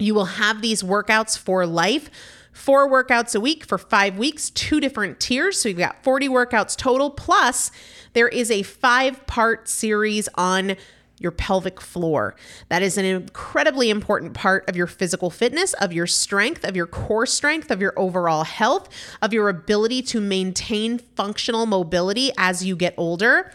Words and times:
You 0.00 0.14
will 0.14 0.24
have 0.24 0.62
these 0.62 0.82
workouts 0.82 1.38
for 1.38 1.66
life 1.66 2.10
four 2.52 2.88
workouts 2.88 3.34
a 3.34 3.40
week 3.40 3.64
for 3.64 3.78
five 3.78 4.18
weeks, 4.18 4.50
two 4.50 4.80
different 4.80 5.20
tiers. 5.20 5.60
So 5.60 5.68
you've 5.68 5.78
got 5.78 6.02
40 6.02 6.28
workouts 6.28 6.76
total. 6.76 7.10
Plus, 7.10 7.70
there 8.12 8.28
is 8.28 8.50
a 8.50 8.62
five 8.62 9.26
part 9.26 9.68
series 9.68 10.28
on 10.34 10.76
your 11.18 11.32
pelvic 11.32 11.80
floor. 11.80 12.34
That 12.70 12.82
is 12.82 12.96
an 12.96 13.04
incredibly 13.04 13.90
important 13.90 14.32
part 14.32 14.68
of 14.68 14.76
your 14.76 14.86
physical 14.86 15.28
fitness, 15.28 15.74
of 15.74 15.92
your 15.92 16.06
strength, 16.06 16.64
of 16.64 16.74
your 16.74 16.86
core 16.86 17.26
strength, 17.26 17.70
of 17.70 17.80
your 17.80 17.92
overall 17.98 18.44
health, 18.44 18.88
of 19.20 19.32
your 19.32 19.50
ability 19.50 20.00
to 20.02 20.20
maintain 20.20 20.98
functional 20.98 21.66
mobility 21.66 22.30
as 22.38 22.64
you 22.64 22.74
get 22.74 22.94
older. 22.96 23.52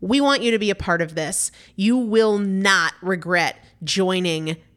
We 0.00 0.20
want 0.20 0.42
you 0.42 0.50
to 0.50 0.58
be 0.58 0.70
a 0.70 0.74
part 0.74 1.00
of 1.00 1.14
this. 1.14 1.52
You 1.76 1.96
will 1.96 2.38
not 2.38 2.94
regret 3.00 3.64
joining 3.84 4.56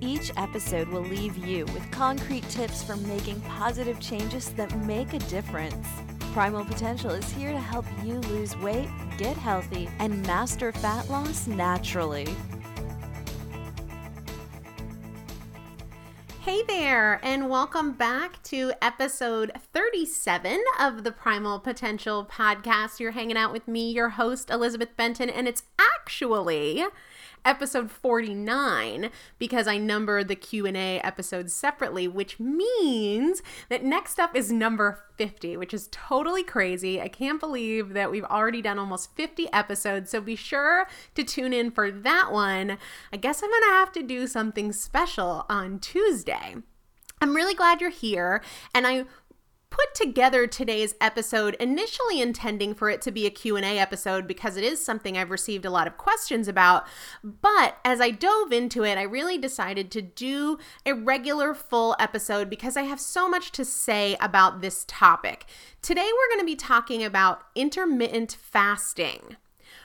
each 0.00 0.30
episode 0.36 0.88
will 0.88 1.02
leave 1.02 1.36
you 1.38 1.64
with 1.66 1.90
concrete 1.90 2.48
tips 2.48 2.82
for 2.82 2.96
making 2.96 3.40
positive 3.42 3.98
changes 4.00 4.50
that 4.50 4.76
make 4.84 5.12
a 5.14 5.18
difference. 5.20 5.86
Primal 6.32 6.64
Potential 6.64 7.10
is 7.10 7.30
here 7.32 7.52
to 7.52 7.58
help 7.58 7.86
you 8.04 8.14
lose 8.20 8.56
weight, 8.58 8.88
get 9.16 9.36
healthy, 9.36 9.88
and 9.98 10.22
master 10.26 10.72
fat 10.72 11.08
loss 11.08 11.46
naturally. 11.46 12.26
Hey 16.42 16.62
there, 16.68 17.18
and 17.24 17.50
welcome 17.50 17.92
back 17.92 18.40
to 18.44 18.72
episode 18.80 19.50
37 19.72 20.62
of 20.78 21.02
the 21.02 21.10
Primal 21.10 21.58
Potential 21.58 22.28
podcast. 22.30 23.00
You're 23.00 23.10
hanging 23.10 23.36
out 23.36 23.52
with 23.52 23.66
me, 23.66 23.90
your 23.90 24.10
host, 24.10 24.50
Elizabeth 24.50 24.96
Benton, 24.96 25.28
and 25.28 25.48
it's 25.48 25.64
actually 25.78 26.84
episode 27.44 27.90
49 27.90 29.10
because 29.38 29.66
I 29.66 29.78
numbered 29.78 30.28
the 30.28 30.36
Q&A 30.36 31.00
episodes 31.00 31.52
separately, 31.52 32.08
which 32.08 32.40
means 32.40 33.42
that 33.68 33.84
next 33.84 34.18
up 34.18 34.34
is 34.34 34.50
number 34.50 35.04
50, 35.16 35.56
which 35.56 35.72
is 35.72 35.88
totally 35.90 36.42
crazy. 36.42 37.00
I 37.00 37.08
can't 37.08 37.40
believe 37.40 37.94
that 37.94 38.10
we've 38.10 38.24
already 38.24 38.62
done 38.62 38.78
almost 38.78 39.14
50 39.16 39.52
episodes, 39.52 40.10
so 40.10 40.20
be 40.20 40.36
sure 40.36 40.86
to 41.14 41.24
tune 41.24 41.52
in 41.52 41.70
for 41.70 41.90
that 41.90 42.32
one. 42.32 42.78
I 43.12 43.16
guess 43.16 43.42
I'm 43.42 43.50
going 43.50 43.62
to 43.62 43.68
have 43.70 43.92
to 43.92 44.02
do 44.02 44.26
something 44.26 44.72
special 44.72 45.46
on 45.48 45.78
Tuesday. 45.78 46.56
I'm 47.20 47.34
really 47.34 47.54
glad 47.54 47.80
you're 47.80 47.90
here, 47.90 48.42
and 48.74 48.86
I 48.86 49.04
put 49.76 49.94
together 49.94 50.46
today's 50.46 50.94
episode 51.02 51.54
initially 51.60 52.22
intending 52.22 52.72
for 52.74 52.88
it 52.88 53.02
to 53.02 53.10
be 53.10 53.26
a 53.26 53.30
Q&A 53.30 53.78
episode 53.78 54.26
because 54.26 54.56
it 54.56 54.64
is 54.64 54.82
something 54.82 55.18
I've 55.18 55.30
received 55.30 55.66
a 55.66 55.70
lot 55.70 55.86
of 55.86 55.98
questions 55.98 56.48
about, 56.48 56.86
but 57.22 57.76
as 57.84 58.00
I 58.00 58.10
dove 58.10 58.52
into 58.52 58.84
it, 58.84 58.96
I 58.96 59.02
really 59.02 59.36
decided 59.36 59.90
to 59.90 60.00
do 60.00 60.58
a 60.86 60.94
regular 60.94 61.52
full 61.52 61.94
episode 61.98 62.48
because 62.48 62.78
I 62.78 62.82
have 62.82 63.00
so 63.00 63.28
much 63.28 63.52
to 63.52 63.66
say 63.66 64.16
about 64.18 64.62
this 64.62 64.86
topic. 64.88 65.44
Today 65.82 66.08
we're 66.10 66.34
going 66.34 66.40
to 66.40 66.50
be 66.50 66.56
talking 66.56 67.04
about 67.04 67.42
intermittent 67.54 68.32
fasting 68.40 69.36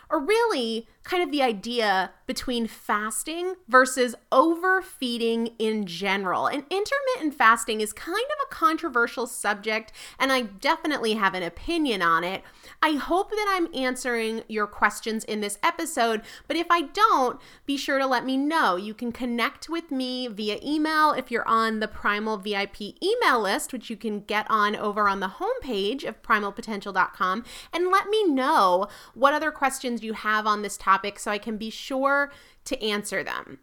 or 0.10 0.24
really 0.24 0.88
kind 1.04 1.24
of 1.24 1.32
the 1.32 1.42
idea 1.42 2.12
between 2.28 2.68
fasting 2.68 3.56
versus 3.68 4.16
overfeeding 4.32 5.48
in 5.58 5.86
general. 5.86 6.48
And 6.48 6.64
intermittent 6.70 7.34
fasting 7.34 7.82
is 7.82 7.92
kind 7.92 8.16
of 8.16 8.48
a 8.48 8.54
controversial 8.54 9.28
subject, 9.28 9.92
and 10.20 10.32
I 10.32 10.42
definitely 10.44 11.14
have 11.14 11.34
an 11.34 11.44
opinion 11.44 12.02
on 12.02 12.24
it. 12.24 12.44
I 12.82 12.92
hope 12.92 13.32
that 13.32 13.48
I'm 13.50 13.74
answering 13.76 14.44
your 14.48 14.68
questions 14.68 15.24
in 15.24 15.42
this 15.42 15.58
episode, 15.64 16.22
but 16.48 16.56
if 16.56 16.68
I 16.70 16.84
don't, 16.84 17.40
be 17.66 17.78
sure 17.78 17.98
to 17.98 18.06
let 18.06 18.24
me 18.24 18.38
know. 18.38 18.76
You 18.76 18.94
can 18.94 19.12
connect 19.12 19.70
with 19.70 19.92
me 19.92 20.28
via 20.28 20.60
email 20.64 21.12
if 21.12 21.32
you're 21.32 21.48
on 21.48 21.80
the 21.80 21.88
Primal 21.88 22.38
VIP 22.38 22.82
email 23.04 23.42
list, 23.42 23.74
which 23.74 23.90
you 23.90 23.98
can 23.98 24.22
get 24.22 24.46
on 24.50 24.76
over 24.76 25.10
on 25.10 25.20
the 25.20 25.34
homepage 25.40 26.08
of 26.08 26.22
primalpotential.com, 26.22 27.44
and 27.74 27.92
let 27.92 28.08
me 28.08 28.24
know 28.28 28.88
what 29.16 29.34
other 29.34 29.52
questions 29.52 30.04
you 30.04 30.14
have 30.14 30.46
on 30.46 30.62
this 30.62 30.78
topic 30.78 30.91
so 31.20 31.32
I 31.32 31.38
can 31.38 31.58
be 31.58 31.70
sure 31.70 32.32
to 32.66 32.84
answer 32.84 33.24
them. 33.24 33.60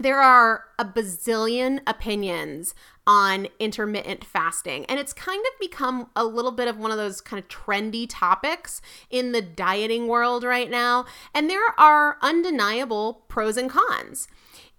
There 0.00 0.20
are 0.20 0.64
a 0.78 0.84
bazillion 0.84 1.80
opinions 1.84 2.72
on 3.04 3.48
intermittent 3.58 4.24
fasting, 4.24 4.86
and 4.86 5.00
it's 5.00 5.12
kind 5.12 5.44
of 5.52 5.58
become 5.58 6.10
a 6.14 6.24
little 6.24 6.52
bit 6.52 6.68
of 6.68 6.78
one 6.78 6.92
of 6.92 6.98
those 6.98 7.20
kind 7.20 7.42
of 7.42 7.48
trendy 7.48 8.06
topics 8.08 8.80
in 9.10 9.32
the 9.32 9.42
dieting 9.42 10.06
world 10.06 10.44
right 10.44 10.70
now. 10.70 11.04
And 11.34 11.50
there 11.50 11.74
are 11.78 12.16
undeniable 12.22 13.24
pros 13.26 13.56
and 13.56 13.68
cons. 13.68 14.28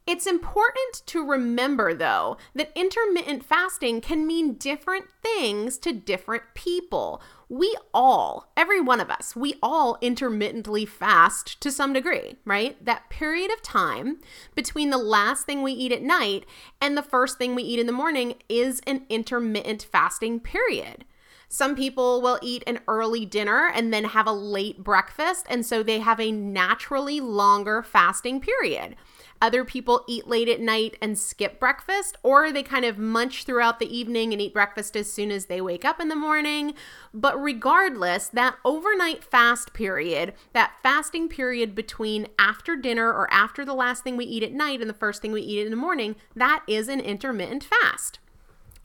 It's 0.10 0.26
important 0.26 1.04
to 1.06 1.24
remember, 1.24 1.94
though, 1.94 2.38
that 2.56 2.72
intermittent 2.76 3.46
fasting 3.46 4.02
can 4.02 4.26
mean 4.26 4.56
different 4.56 5.06
things 5.22 5.78
to 5.78 5.94
different 5.94 6.42
people 6.56 7.22
we 7.50 7.76
all, 7.96 8.52
every 8.56 8.80
one 8.80 9.00
of 9.00 9.10
us, 9.10 9.36
we 9.36 9.56
all 9.62 9.98
intermittently 10.02 10.86
fast 10.86 11.60
to 11.62 11.72
some 11.72 11.94
degree, 11.94 12.36
right? 12.46 12.84
That 12.86 13.10
period 13.10 13.52
of 13.52 13.64
time 13.64 14.20
between 14.54 14.92
the 14.92 15.00
last 15.00 15.48
thing 15.48 15.64
we 15.64 15.72
eat 15.72 15.92
at 15.92 16.04
night 16.04 16.46
and 16.80 16.96
the 16.96 17.02
first 17.02 17.40
thing 17.40 17.56
we 17.56 17.64
eat 17.64 17.80
in 17.80 17.88
the 17.88 17.92
morning 17.92 18.36
is 18.48 18.82
an 18.86 19.06
intermittent 19.10 19.82
fasting 19.82 20.40
period. 20.40 21.06
Some 21.48 21.76
people 21.76 22.22
will 22.22 22.38
eat 22.44 22.64
an 22.68 22.82
early 22.88 23.26
dinner 23.26 23.68
and 23.74 23.92
then 23.92 24.04
have 24.04 24.28
a 24.28 24.32
late 24.32 24.84
breakfast, 24.84 25.48
and 25.50 25.66
so 25.66 25.82
they 25.82 26.00
have 26.00 26.20
a 26.20 26.32
naturally 26.32 27.20
longer 27.20 27.82
fasting 27.82 28.40
period. 28.40 28.96
Other 29.42 29.64
people 29.64 30.04
eat 30.08 30.28
late 30.28 30.50
at 30.50 30.60
night 30.60 30.98
and 31.02 31.18
skip 31.18 31.60
breakfast, 31.60 32.18
or 32.24 32.52
they 32.52 32.64
kind 32.64 32.84
of 32.84 32.98
munch 32.98 33.46
throughout 33.46 33.80
the 33.80 33.98
evening 33.98 34.34
and 34.34 34.42
eat 34.42 34.54
breakfast 34.54 34.98
as 34.98 35.12
soon 35.12 35.32
as 35.32 35.46
they 35.46 35.62
wake 35.62 35.86
up 35.86 36.02
in 36.02 36.10
the 36.10 36.16
morning. 36.16 36.74
But 37.14 37.42
regardless, 37.42 38.28
that 38.28 38.58
overnight 38.66 39.24
fast 39.24 39.74
period, 39.74 40.34
that 40.52 40.74
fasting 40.84 41.30
period 41.30 41.74
between 41.74 42.28
after 42.38 42.76
dinner 42.76 43.08
or 43.08 43.32
after 43.32 43.64
the 43.64 43.74
last 43.74 44.04
thing 44.04 44.18
we 44.18 44.26
eat 44.26 44.44
at 44.44 44.52
night 44.52 44.82
and 44.82 44.90
the 44.90 44.94
first 44.94 45.22
thing 45.22 45.32
we 45.32 45.42
eat 45.42 45.64
in 45.64 45.72
the 45.72 45.78
morning, 45.78 46.18
that 46.36 46.64
is 46.68 46.90
an 46.90 47.00
intermittent 47.00 47.64
fast. 47.64 48.20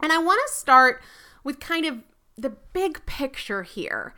And 0.00 0.12
I 0.12 0.19
want 0.19 0.41
to 0.47 0.55
start 0.55 1.03
with 1.43 1.59
kind 1.59 1.85
of 1.85 1.99
the 2.37 2.50
big 2.73 3.05
picture 3.07 3.62
here 3.65 4.15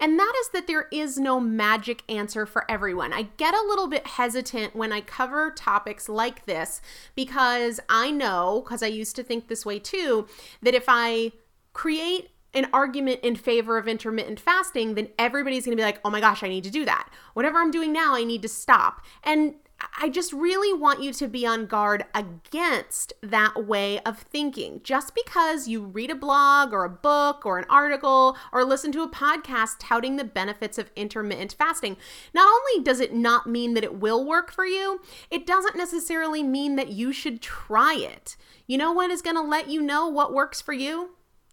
and 0.00 0.18
that 0.18 0.32
is 0.40 0.48
that 0.50 0.66
there 0.66 0.86
is 0.90 1.18
no 1.18 1.40
magic 1.40 2.02
answer 2.08 2.46
for 2.46 2.70
everyone. 2.70 3.12
I 3.12 3.28
get 3.36 3.54
a 3.54 3.66
little 3.66 3.86
bit 3.86 4.06
hesitant 4.06 4.74
when 4.74 4.92
I 4.92 5.00
cover 5.00 5.50
topics 5.50 6.08
like 6.08 6.46
this 6.46 6.80
because 7.14 7.80
I 7.88 8.10
know, 8.10 8.62
because 8.64 8.82
I 8.82 8.88
used 8.88 9.16
to 9.16 9.22
think 9.22 9.48
this 9.48 9.64
way 9.64 9.78
too, 9.78 10.26
that 10.62 10.74
if 10.74 10.84
I 10.88 11.32
create 11.72 12.30
an 12.54 12.68
argument 12.72 13.20
in 13.22 13.34
favor 13.34 13.78
of 13.78 13.88
intermittent 13.88 14.38
fasting, 14.38 14.94
then 14.94 15.08
everybody's 15.18 15.64
to 15.76 15.80
be 15.80 15.82
like, 15.82 16.00
oh 16.04 16.10
my 16.10 16.20
gosh, 16.20 16.42
I 16.42 16.48
need 16.48 16.64
to 16.64 16.70
do 16.70 16.84
that. 16.84 17.08
Whatever 17.34 17.58
I'm 17.58 17.70
doing 17.70 17.92
now, 17.92 18.14
I 18.14 18.24
need 18.24 18.42
to 18.42 18.48
stop. 18.48 19.04
And 19.24 19.54
I 19.96 20.08
just 20.08 20.32
really 20.32 20.76
want 20.76 21.02
you 21.02 21.12
to 21.12 21.28
be 21.28 21.46
on 21.46 21.66
guard 21.66 22.04
against 22.14 23.12
that 23.22 23.64
way 23.64 24.00
of 24.00 24.18
thinking. 24.18 24.80
Just 24.82 25.14
because 25.14 25.68
you 25.68 25.84
read 25.84 26.10
a 26.10 26.16
blog 26.16 26.72
or 26.72 26.84
a 26.84 26.90
book 26.90 27.46
or 27.46 27.58
an 27.58 27.66
article 27.70 28.36
or 28.52 28.64
listen 28.64 28.90
to 28.92 29.02
a 29.02 29.08
podcast 29.08 29.76
touting 29.78 30.16
the 30.16 30.24
benefits 30.24 30.78
of 30.78 30.90
intermittent 30.96 31.54
fasting, 31.56 31.96
not 32.34 32.48
only 32.48 32.82
does 32.84 32.98
it 32.98 33.14
not 33.14 33.46
mean 33.46 33.74
that 33.74 33.84
it 33.84 34.00
will 34.00 34.26
work 34.26 34.50
for 34.50 34.66
you, 34.66 35.00
it 35.30 35.46
doesn't 35.46 35.76
necessarily 35.76 36.42
mean 36.42 36.74
that 36.74 36.88
you 36.88 37.12
should 37.12 37.40
try 37.40 37.94
it. 37.94 38.36
You 38.66 38.78
know 38.78 38.92
what 38.92 39.12
is 39.12 39.22
going 39.22 39.36
to 39.36 39.42
let 39.42 39.68
you 39.68 39.80
know 39.80 40.08
what 40.08 40.34
works 40.34 40.60
for 40.60 40.72
you? 40.72 41.10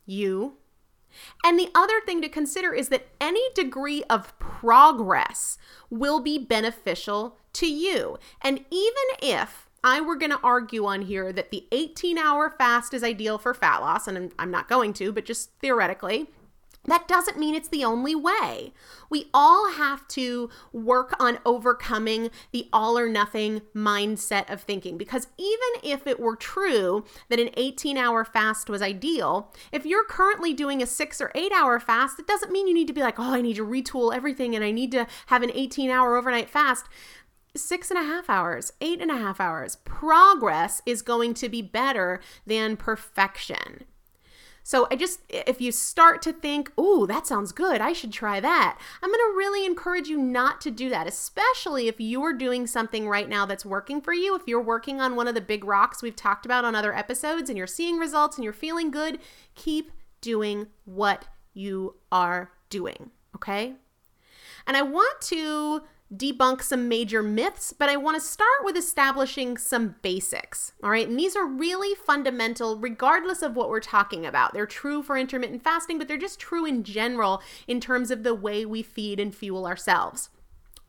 You. 0.08 0.58
And 1.44 1.60
the 1.60 1.70
other 1.76 2.02
thing 2.06 2.22
to 2.22 2.30
consider 2.30 2.74
is 2.74 2.90
that 2.90 3.08
any 3.20 3.42
degree 3.54 4.04
of 4.10 4.38
progress 4.40 5.58
will 5.90 6.22
be 6.22 6.40
beneficial 6.40 7.38
to 7.54 7.68
you. 7.68 8.18
And 8.42 8.60
even 8.70 9.04
if 9.22 9.70
I 9.84 10.02
were 10.02 10.16
going 10.16 10.32
to 10.32 10.40
argue 10.44 10.86
on 10.86 11.04
here 11.04 11.34
that 11.34 11.52
the 11.52 11.68
18 11.72 12.18
hour 12.18 12.50
fast 12.50 12.94
is 12.94 13.04
ideal 13.04 13.38
for 13.38 13.54
fat 13.54 13.80
loss, 13.80 14.08
and 14.08 14.32
I'm 14.38 14.52
not 14.52 14.70
going 14.70 14.94
to, 14.94 15.12
but 15.12 15.26
just 15.26 15.52
theoretically, 15.60 16.28
that 16.86 17.08
doesn't 17.08 17.38
mean 17.38 17.54
it's 17.54 17.68
the 17.68 17.84
only 17.84 18.16
way. 18.16 18.74
We 19.10 19.30
all 19.36 19.72
have 19.74 20.08
to 20.10 20.50
work 20.74 21.14
on 21.20 21.38
overcoming 21.46 22.32
the 22.52 22.68
all 22.74 22.98
or 22.98 23.08
nothing 23.08 23.62
mindset 23.76 24.52
of 24.52 24.62
thinking 24.62 24.98
because 24.98 25.28
even 25.38 25.92
if 25.92 26.08
it 26.08 26.20
were 26.20 26.36
true 26.36 27.06
that 27.30 27.40
an 27.40 27.52
18 27.56 27.98
hour 27.98 28.26
fast 28.26 28.68
was 28.68 28.82
ideal, 28.82 29.54
if 29.72 29.86
you're 29.86 30.06
currently 30.06 30.54
doing 30.54 30.82
a 30.82 30.88
six 30.88 31.22
or 31.22 31.32
eight 31.36 31.52
hour 31.52 31.80
fast, 31.80 32.18
it 32.18 32.26
doesn't 32.26 32.52
mean 32.52 32.68
you 32.68 32.74
need 32.74 32.88
to 32.88 32.94
be 32.94 33.02
like, 33.02 33.20
oh, 33.20 33.34
I 33.36 33.42
need 33.42 33.58
to 33.58 33.66
retool 33.66 34.14
everything 34.14 34.56
and 34.56 34.66
I 34.66 34.72
need 34.72 34.92
to 34.94 35.06
have 35.28 35.44
an 35.44 35.52
18 35.54 35.92
hour 35.92 36.18
overnight 36.18 36.50
fast 36.50 36.88
six 37.56 37.92
and 37.92 38.00
a 38.00 38.04
half 38.04 38.30
hours, 38.30 38.74
eight 38.82 39.02
and 39.02 39.12
a 39.12 39.18
half 39.18 39.40
hours. 39.40 39.78
Progress 39.78 40.82
is 40.86 41.02
going 41.02 41.34
to 41.36 41.50
be 41.50 41.62
better 41.62 42.22
than 42.46 42.78
perfection. 42.78 43.86
So 44.64 44.88
I 44.92 44.96
just, 44.96 45.22
if 45.28 45.60
you 45.60 45.72
start 45.72 46.22
to 46.22 46.32
think, 46.32 46.72
ooh, 46.80 47.08
that 47.08 47.26
sounds 47.26 47.52
good, 47.52 47.82
I 47.82 47.94
should 47.94 48.14
try 48.14 48.40
that, 48.40 48.80
I'm 49.02 49.10
to 49.10 49.34
really 49.36 49.66
encourage 49.66 50.08
you 50.08 50.18
not 50.18 50.62
to 50.62 50.72
do 50.72 50.88
that, 50.90 51.08
especially 51.08 51.88
if 51.88 52.00
you're 52.00 52.34
doing 52.34 52.68
something 52.68 53.10
right 53.10 53.28
now 53.28 53.46
that's 53.46 53.66
working 53.66 54.02
for 54.02 54.14
you. 54.14 54.36
If 54.36 54.44
you're 54.46 54.62
working 54.62 55.02
on 55.02 55.16
one 55.16 55.28
of 55.28 55.34
the 55.34 55.42
big 55.42 55.64
rocks 55.64 56.04
we've 56.04 56.16
talked 56.16 56.46
about 56.46 56.64
on 56.64 56.76
other 56.76 56.96
episodes 56.96 57.50
and 57.50 57.58
you're 57.58 57.66
seeing 57.66 57.98
results 57.98 58.38
and 58.38 58.44
you're 58.44 58.54
feeling 58.54 58.92
good, 58.92 59.18
keep 59.56 59.92
doing 60.22 60.68
what 60.86 61.26
you 61.54 61.96
are 62.12 62.52
doing, 62.70 63.10
okay? 63.36 63.74
And 64.68 64.78
I 64.78 64.84
want 64.84 65.20
to 65.22 65.82
debunk 66.16 66.62
some 66.62 66.88
major 66.90 67.24
myths, 67.24 67.74
but 67.74 67.90
I 67.90 67.96
want 67.96 68.22
to 68.22 68.28
start 68.28 68.64
with 68.64 68.76
establishing 68.76 69.58
some 69.58 69.96
basics. 70.02 70.74
All 70.84 70.90
right. 70.90 71.08
And 71.08 71.18
these 71.18 71.36
are 71.36 71.46
really 71.46 71.96
fundamental, 71.96 72.78
regardless 72.78 73.42
of 73.42 73.56
what 73.56 73.70
we're 73.70 73.80
talking 73.80 74.26
about. 74.26 74.54
They're 74.54 74.66
true 74.66 75.02
for 75.04 75.18
intermittent 75.18 75.64
fasting, 75.64 75.98
but 75.98 76.08
they're 76.08 76.18
just 76.18 76.40
true 76.40 76.66
in 76.66 76.84
general 76.84 77.42
in 77.68 77.80
terms 77.80 78.12
of 78.12 78.24
the 78.24 78.36
way 78.36 78.66
we 78.66 78.84
feed 78.84 79.20
and 79.20 79.34
fuel 79.34 79.66
ourselves. 79.66 80.30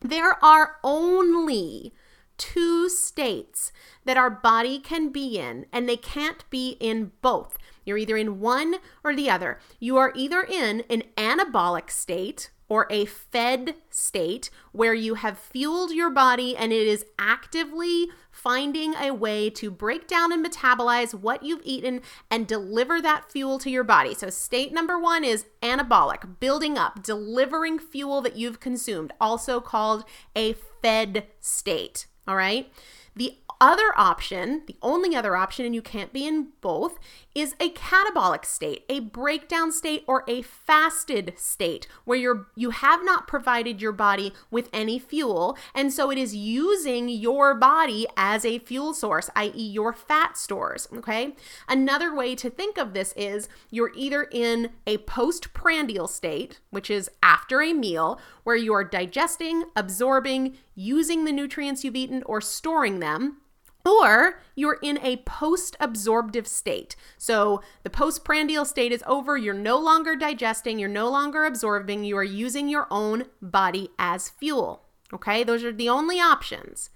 There 0.01 0.43
are 0.43 0.77
only 0.83 1.93
two 2.37 2.89
states 2.89 3.71
that 4.03 4.17
our 4.17 4.29
body 4.29 4.79
can 4.79 5.09
be 5.09 5.39
in, 5.39 5.65
and 5.71 5.87
they 5.87 5.95
can't 5.95 6.49
be 6.49 6.75
in 6.79 7.11
both. 7.21 7.57
You're 7.85 7.97
either 7.97 8.17
in 8.17 8.39
one 8.39 8.75
or 9.03 9.15
the 9.15 9.29
other. 9.29 9.59
You 9.79 9.97
are 9.97 10.11
either 10.15 10.41
in 10.41 10.83
an 10.89 11.03
anabolic 11.15 11.89
state 11.89 12.49
or 12.69 12.87
a 12.89 13.05
fed 13.05 13.75
state 13.89 14.49
where 14.71 14.93
you 14.93 15.15
have 15.15 15.37
fueled 15.37 15.91
your 15.91 16.09
body 16.09 16.55
and 16.55 16.71
it 16.71 16.87
is 16.87 17.05
actively 17.19 18.07
finding 18.31 18.93
a 18.95 19.11
way 19.11 19.49
to 19.49 19.69
break 19.69 20.07
down 20.07 20.31
and 20.31 20.45
metabolize 20.45 21.13
what 21.13 21.43
you've 21.43 21.61
eaten 21.63 22.01
and 22.29 22.47
deliver 22.47 23.01
that 23.01 23.31
fuel 23.31 23.59
to 23.59 23.69
your 23.69 23.83
body. 23.83 24.13
So, 24.13 24.29
state 24.29 24.73
number 24.73 24.97
one 24.97 25.23
is 25.23 25.45
anabolic, 25.61 26.39
building 26.39 26.77
up, 26.77 27.03
delivering 27.03 27.79
fuel 27.79 28.21
that 28.21 28.35
you've 28.35 28.59
consumed, 28.59 29.13
also 29.21 29.61
called 29.61 30.03
a 30.35 30.53
fed 30.81 31.27
state. 31.39 32.07
All 32.27 32.35
right. 32.35 32.71
The 33.15 33.37
other 33.63 33.93
option, 33.95 34.61
the 34.67 34.75
only 34.81 35.15
other 35.15 35.37
option, 35.37 35.65
and 35.65 35.73
you 35.73 35.81
can't 35.81 36.11
be 36.11 36.27
in 36.27 36.49
both, 36.59 36.99
is 37.33 37.55
a 37.61 37.69
catabolic 37.69 38.43
state, 38.43 38.83
a 38.89 38.99
breakdown 38.99 39.71
state, 39.71 40.03
or 40.05 40.25
a 40.27 40.41
fasted 40.41 41.33
state 41.37 41.87
where 42.03 42.17
you're 42.17 42.47
you 42.55 42.71
have 42.71 43.05
not 43.05 43.25
provided 43.25 43.81
your 43.81 43.93
body 43.93 44.33
with 44.51 44.67
any 44.73 44.99
fuel, 44.99 45.57
and 45.73 45.93
so 45.93 46.11
it 46.11 46.17
is 46.17 46.35
using 46.35 47.07
your 47.07 47.55
body 47.55 48.05
as 48.17 48.43
a 48.43 48.59
fuel 48.59 48.93
source, 48.93 49.29
i.e., 49.33 49.63
your 49.63 49.93
fat 49.93 50.35
stores. 50.35 50.89
Okay. 50.93 51.33
Another 51.69 52.13
way 52.13 52.35
to 52.35 52.49
think 52.49 52.77
of 52.77 52.93
this 52.93 53.13
is 53.15 53.47
you're 53.71 53.93
either 53.95 54.27
in 54.29 54.71
a 54.85 54.97
postprandial 54.97 56.09
state, 56.09 56.59
which 56.69 56.89
is 56.89 57.09
after 57.23 57.61
a 57.61 57.71
meal, 57.71 58.19
where 58.43 58.57
you 58.57 58.73
are 58.73 58.83
digesting, 58.83 59.63
absorbing, 59.73 60.57
using 60.75 61.23
the 61.23 61.31
nutrients 61.31 61.85
you've 61.85 61.95
eaten, 61.95 62.23
or 62.25 62.41
storing 62.41 62.99
them 62.99 63.37
or 63.85 64.41
you're 64.55 64.79
in 64.81 64.97
a 64.99 65.17
post 65.17 65.75
absorptive 65.79 66.47
state. 66.47 66.95
So 67.17 67.61
the 67.83 67.89
postprandial 67.89 68.65
state 68.65 68.91
is 68.91 69.03
over. 69.05 69.37
You're 69.37 69.53
no 69.53 69.77
longer 69.77 70.15
digesting, 70.15 70.79
you're 70.79 70.89
no 70.89 71.09
longer 71.09 71.43
absorbing, 71.45 72.03
you 72.03 72.17
are 72.17 72.23
using 72.23 72.69
your 72.69 72.87
own 72.89 73.25
body 73.41 73.89
as 73.99 74.29
fuel. 74.29 74.83
Okay, 75.13 75.43
those 75.43 75.63
are 75.63 75.71
the 75.71 75.89
only 75.89 76.19
options. 76.19 76.89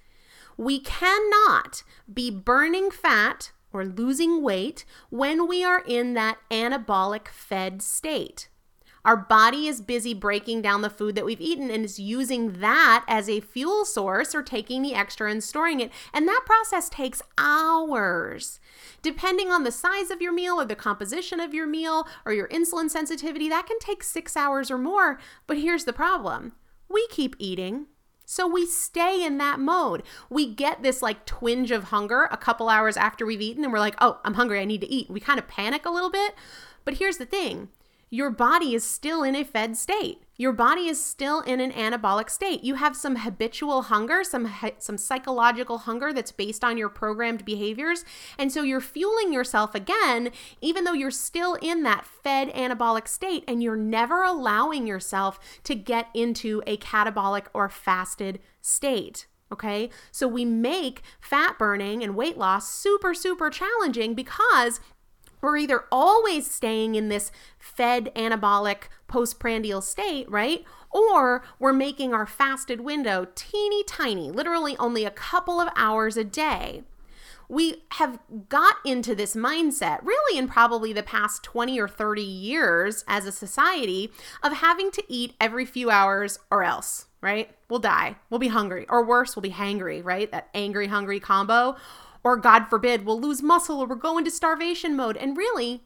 We 0.57 0.79
cannot 0.79 1.83
be 2.11 2.31
burning 2.31 2.89
fat 2.89 3.51
or 3.71 3.85
losing 3.85 4.41
weight 4.41 4.85
when 5.09 5.47
we 5.47 5.63
are 5.63 5.83
in 5.85 6.13
that 6.15 6.39
anabolic 6.49 7.27
fed 7.27 7.81
state. 7.81 8.49
Our 9.07 9.15
body 9.15 9.67
is 9.67 9.79
busy 9.79 10.13
breaking 10.13 10.63
down 10.63 10.81
the 10.81 10.89
food 10.89 11.15
that 11.15 11.23
we've 11.23 11.39
eaten 11.39 11.71
and 11.71 11.85
is 11.85 11.97
using 11.97 12.59
that 12.59 13.05
as 13.07 13.29
a 13.29 13.39
fuel 13.39 13.85
source 13.85 14.35
or 14.35 14.43
taking 14.43 14.81
the 14.81 14.93
extra 14.93 15.31
and 15.31 15.41
storing 15.41 15.79
it. 15.79 15.93
And 16.13 16.27
that 16.27 16.43
process 16.45 16.89
takes 16.89 17.21
hours. 17.37 18.59
Depending 19.01 19.49
on 19.49 19.63
the 19.63 19.71
size 19.71 20.11
of 20.11 20.21
your 20.21 20.33
meal 20.33 20.55
or 20.59 20.65
the 20.65 20.75
composition 20.75 21.39
of 21.39 21.53
your 21.53 21.65
meal 21.65 22.05
or 22.25 22.33
your 22.33 22.49
insulin 22.49 22.89
sensitivity, 22.89 23.47
that 23.47 23.65
can 23.65 23.79
take 23.79 24.03
six 24.03 24.35
hours 24.35 24.69
or 24.69 24.77
more. 24.77 25.19
But 25.47 25.59
here's 25.59 25.85
the 25.85 25.93
problem 25.93 26.51
we 26.89 27.07
keep 27.09 27.37
eating. 27.39 27.85
So 28.25 28.45
we 28.45 28.65
stay 28.65 29.25
in 29.25 29.37
that 29.37 29.57
mode. 29.57 30.03
We 30.29 30.53
get 30.53 30.83
this 30.83 31.01
like 31.01 31.25
twinge 31.25 31.71
of 31.71 31.85
hunger 31.85 32.27
a 32.29 32.35
couple 32.35 32.67
hours 32.67 32.97
after 32.97 33.25
we've 33.25 33.39
eaten, 33.39 33.63
and 33.63 33.71
we're 33.71 33.79
like, 33.79 33.95
oh, 34.01 34.19
I'm 34.25 34.33
hungry. 34.33 34.59
I 34.59 34.65
need 34.65 34.81
to 34.81 34.91
eat. 34.91 35.09
We 35.09 35.21
kind 35.21 35.39
of 35.39 35.47
panic 35.47 35.85
a 35.85 35.91
little 35.91 36.11
bit. 36.11 36.35
But 36.83 36.95
here's 36.95 37.17
the 37.17 37.25
thing 37.25 37.69
your 38.09 38.29
body 38.29 38.73
is 38.73 38.83
still 38.83 39.23
in 39.23 39.35
a 39.35 39.43
fed 39.43 39.75
state. 39.75 40.23
Your 40.37 40.53
body 40.53 40.87
is 40.87 41.03
still 41.03 41.41
in 41.41 41.59
an 41.59 41.71
anabolic 41.71 42.29
state. 42.29 42.63
You 42.63 42.75
have 42.75 42.95
some 42.95 43.17
habitual 43.17 43.83
hunger, 43.83 44.23
some 44.23 44.53
some 44.77 44.97
psychological 44.97 45.79
hunger 45.79 46.13
that's 46.13 46.31
based 46.31 46.63
on 46.63 46.77
your 46.77 46.89
programmed 46.89 47.43
behaviors, 47.43 48.05
and 48.37 48.51
so 48.51 48.61
you're 48.61 48.79
fueling 48.79 49.33
yourself 49.33 49.73
again 49.73 50.31
even 50.61 50.83
though 50.83 50.93
you're 50.93 51.11
still 51.11 51.55
in 51.55 51.83
that 51.83 52.05
fed 52.05 52.49
anabolic 52.53 53.07
state 53.07 53.43
and 53.47 53.63
you're 53.63 53.75
never 53.75 54.23
allowing 54.23 54.85
yourself 54.85 55.39
to 55.63 55.75
get 55.75 56.07
into 56.13 56.61
a 56.67 56.77
catabolic 56.77 57.47
or 57.53 57.67
fasted 57.67 58.39
state. 58.61 59.27
Okay? 59.51 59.89
So 60.11 60.27
we 60.27 60.45
make 60.45 61.01
fat 61.19 61.57
burning 61.57 62.03
and 62.03 62.15
weight 62.15 62.37
loss 62.37 62.71
super 62.71 63.13
super 63.13 63.49
challenging 63.49 64.13
because 64.13 64.79
we're 65.41 65.57
either 65.57 65.85
always 65.91 66.49
staying 66.49 66.95
in 66.95 67.09
this 67.09 67.31
fed 67.59 68.11
anabolic 68.15 68.83
postprandial 69.07 69.81
state, 69.81 70.29
right? 70.29 70.63
Or 70.91 71.43
we're 71.59 71.73
making 71.73 72.13
our 72.13 72.25
fasted 72.25 72.81
window 72.81 73.27
teeny 73.35 73.83
tiny, 73.83 74.31
literally 74.31 74.75
only 74.77 75.05
a 75.05 75.11
couple 75.11 75.59
of 75.59 75.69
hours 75.75 76.17
a 76.17 76.23
day. 76.23 76.83
We 77.49 77.83
have 77.91 78.19
got 78.49 78.75
into 78.83 79.15
this 79.15 79.33
mindset 79.33 80.03
really 80.03 80.37
in 80.37 80.49
probably 80.49 80.91
the 80.91 81.03
past 81.03 81.43
20 81.43 81.79
or 81.79 81.87
30 81.87 82.21
years 82.21 83.05
as 83.07 83.25
a 83.25 83.31
society 83.31 84.11
of 84.43 84.53
having 84.53 84.91
to 84.91 85.03
eat 85.07 85.33
every 85.39 85.65
few 85.65 85.89
hours 85.89 86.39
or 86.51 86.63
else, 86.63 87.05
right? 87.21 87.49
We'll 87.69 87.79
die. 87.79 88.17
We'll 88.29 88.39
be 88.39 88.49
hungry. 88.49 88.85
Or 88.89 89.05
worse, 89.05 89.35
we'll 89.35 89.43
be 89.43 89.51
hangry, 89.51 90.03
right? 90.03 90.29
That 90.29 90.49
angry, 90.53 90.87
hungry 90.87 91.21
combo 91.21 91.77
or 92.27 92.35
God 92.35 92.65
forbid, 92.65 93.05
we'll 93.05 93.21
lose 93.21 93.41
muscle 93.41 93.79
or 93.79 93.87
we'll 93.87 93.97
go 93.97 94.17
into 94.17 94.29
starvation 94.29 94.97
mode. 94.97 95.15
And 95.15 95.37
really, 95.37 95.83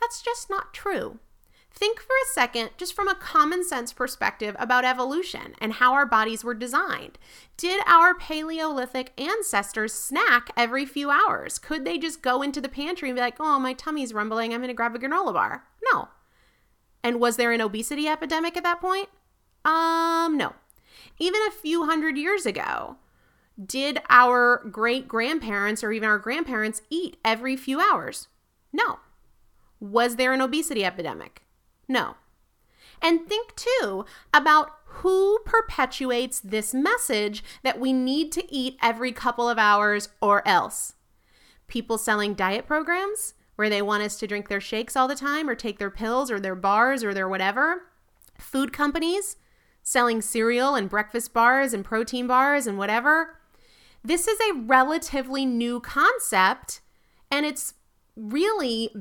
that's 0.00 0.20
just 0.20 0.50
not 0.50 0.74
true. 0.74 1.20
Think 1.70 2.00
for 2.00 2.06
a 2.08 2.34
second, 2.34 2.70
just 2.76 2.92
from 2.92 3.06
a 3.06 3.14
common 3.14 3.62
sense 3.62 3.92
perspective, 3.92 4.56
about 4.58 4.84
evolution 4.84 5.54
and 5.60 5.74
how 5.74 5.92
our 5.92 6.04
bodies 6.04 6.42
were 6.42 6.54
designed. 6.54 7.18
Did 7.56 7.82
our 7.86 8.14
Paleolithic 8.14 9.12
ancestors 9.16 9.92
snack 9.92 10.50
every 10.56 10.84
few 10.86 11.08
hours? 11.08 11.60
Could 11.60 11.84
they 11.84 11.98
just 11.98 12.20
go 12.20 12.42
into 12.42 12.60
the 12.60 12.68
pantry 12.68 13.08
and 13.08 13.16
be 13.16 13.20
like, 13.20 13.36
oh, 13.38 13.60
my 13.60 13.72
tummy's 13.72 14.12
rumbling, 14.12 14.52
I'm 14.52 14.66
to 14.66 14.74
grab 14.74 14.96
a 14.96 14.98
granola 14.98 15.34
bar? 15.34 15.66
No. 15.92 16.08
And 17.04 17.20
was 17.20 17.36
there 17.36 17.52
an 17.52 17.60
obesity 17.60 18.08
epidemic 18.08 18.56
at 18.56 18.64
that 18.64 18.80
point? 18.80 19.08
Um, 19.64 20.36
no. 20.36 20.54
Even 21.20 21.40
a 21.46 21.52
few 21.52 21.84
hundred 21.84 22.18
years 22.18 22.44
ago, 22.44 22.96
did 23.64 24.00
our 24.08 24.62
great 24.70 25.08
grandparents 25.08 25.82
or 25.82 25.92
even 25.92 26.08
our 26.08 26.18
grandparents 26.18 26.82
eat 26.90 27.16
every 27.24 27.56
few 27.56 27.80
hours? 27.80 28.28
No. 28.72 29.00
Was 29.80 30.16
there 30.16 30.32
an 30.32 30.40
obesity 30.40 30.84
epidemic? 30.84 31.42
No. 31.88 32.16
And 33.02 33.26
think 33.26 33.54
too 33.56 34.04
about 34.32 34.70
who 34.84 35.38
perpetuates 35.44 36.40
this 36.40 36.72
message 36.72 37.44
that 37.62 37.78
we 37.78 37.92
need 37.92 38.32
to 38.32 38.52
eat 38.52 38.78
every 38.82 39.12
couple 39.12 39.48
of 39.48 39.58
hours 39.58 40.08
or 40.20 40.46
else. 40.48 40.94
People 41.68 41.98
selling 41.98 42.34
diet 42.34 42.66
programs 42.66 43.34
where 43.56 43.68
they 43.68 43.82
want 43.82 44.02
us 44.02 44.18
to 44.18 44.26
drink 44.26 44.48
their 44.48 44.60
shakes 44.60 44.96
all 44.96 45.08
the 45.08 45.14
time 45.14 45.48
or 45.48 45.54
take 45.54 45.78
their 45.78 45.90
pills 45.90 46.30
or 46.30 46.38
their 46.38 46.54
bars 46.54 47.02
or 47.02 47.12
their 47.12 47.28
whatever. 47.28 47.82
Food 48.38 48.72
companies 48.72 49.36
selling 49.82 50.20
cereal 50.20 50.74
and 50.74 50.88
breakfast 50.88 51.32
bars 51.32 51.72
and 51.72 51.84
protein 51.84 52.26
bars 52.26 52.66
and 52.66 52.78
whatever. 52.78 53.38
This 54.06 54.28
is 54.28 54.38
a 54.38 54.60
relatively 54.60 55.44
new 55.44 55.80
concept, 55.80 56.80
and 57.28 57.44
it's 57.44 57.74
really 58.14 58.94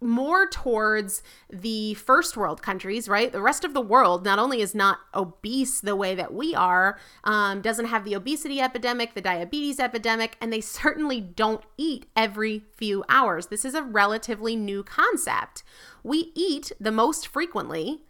more 0.00 0.48
towards 0.48 1.22
the 1.48 1.94
first 1.94 2.36
world 2.36 2.60
countries, 2.60 3.08
right? 3.08 3.30
The 3.30 3.40
rest 3.40 3.64
of 3.64 3.74
the 3.74 3.80
world 3.80 4.24
not 4.24 4.40
only 4.40 4.60
is 4.60 4.74
not 4.74 4.98
obese 5.14 5.80
the 5.80 5.94
way 5.94 6.16
that 6.16 6.34
we 6.34 6.52
are, 6.52 6.98
um, 7.22 7.60
doesn't 7.60 7.86
have 7.86 8.04
the 8.04 8.14
obesity 8.14 8.60
epidemic, 8.60 9.14
the 9.14 9.20
diabetes 9.20 9.78
epidemic, 9.78 10.36
and 10.40 10.52
they 10.52 10.60
certainly 10.60 11.20
don't 11.20 11.62
eat 11.76 12.06
every 12.16 12.64
few 12.72 13.04
hours. 13.08 13.46
This 13.46 13.64
is 13.64 13.74
a 13.74 13.84
relatively 13.84 14.56
new 14.56 14.82
concept. 14.82 15.62
We 16.02 16.32
eat 16.34 16.72
the 16.80 16.90
most 16.90 17.28
frequently, 17.28 18.02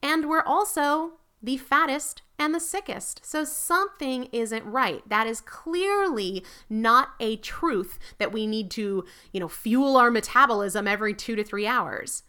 and 0.00 0.28
we're 0.28 0.44
also 0.44 1.14
the 1.46 1.56
fattest 1.56 2.22
and 2.38 2.52
the 2.52 2.60
sickest. 2.60 3.24
So 3.24 3.44
something 3.44 4.24
isn't 4.32 4.66
right. 4.66 5.08
That 5.08 5.28
is 5.28 5.40
clearly 5.40 6.44
not 6.68 7.10
a 7.20 7.36
truth 7.36 7.98
that 8.18 8.32
we 8.32 8.46
need 8.46 8.70
to, 8.72 9.04
you 9.32 9.40
know, 9.40 9.48
fuel 9.48 9.96
our 9.96 10.10
metabolism 10.10 10.88
every 10.88 11.14
2 11.14 11.36
to 11.36 11.44
3 11.44 11.66
hours. 11.66 12.24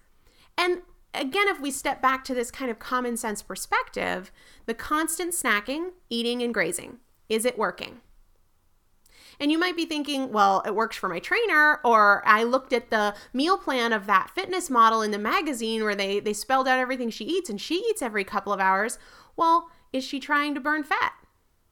And 0.56 0.84
again, 1.16 1.48
if 1.48 1.60
we 1.60 1.72
step 1.72 2.00
back 2.00 2.24
to 2.26 2.36
this 2.36 2.52
kind 2.52 2.70
of 2.70 2.78
common 2.78 3.18
sense 3.18 3.42
perspective, 3.42 4.32
the 4.68 4.76
constant 4.76 5.34
snacking, 5.34 5.94
eating 6.10 6.44
and 6.44 6.54
grazing, 6.54 6.98
is 7.28 7.44
it 7.44 7.58
working? 7.58 8.02
And 9.40 9.52
you 9.52 9.60
might 9.60 9.76
be 9.76 9.86
thinking, 9.86 10.32
well, 10.32 10.64
it 10.66 10.74
works 10.74 10.98
for 10.98 11.08
my 11.08 11.20
trainer, 11.20 11.80
or 11.84 12.24
I 12.26 12.44
looked 12.44 12.74
at 12.74 12.90
the 12.90 13.14
meal 13.34 13.58
plan 13.58 13.94
of 13.94 14.08
that 14.08 14.32
fitness 14.34 14.70
model 14.70 15.02
in 15.04 15.12
the 15.12 15.20
magazine 15.20 15.84
where 15.84 15.96
they, 15.96 16.20
they 16.20 16.34
spelled 16.34 16.68
out 16.68 16.80
everything 16.80 17.12
she 17.12 17.26
eats, 17.26 17.50
and 17.50 17.62
she 17.62 17.76
eats 17.76 18.02
every 18.02 18.24
couple 18.24 18.52
of 18.52 18.60
hours. 18.60 18.98
Well, 19.36 19.70
is 19.94 20.04
she 20.04 20.20
trying 20.20 20.56
to 20.56 20.60
burn 20.60 20.84
fat? 20.84 21.14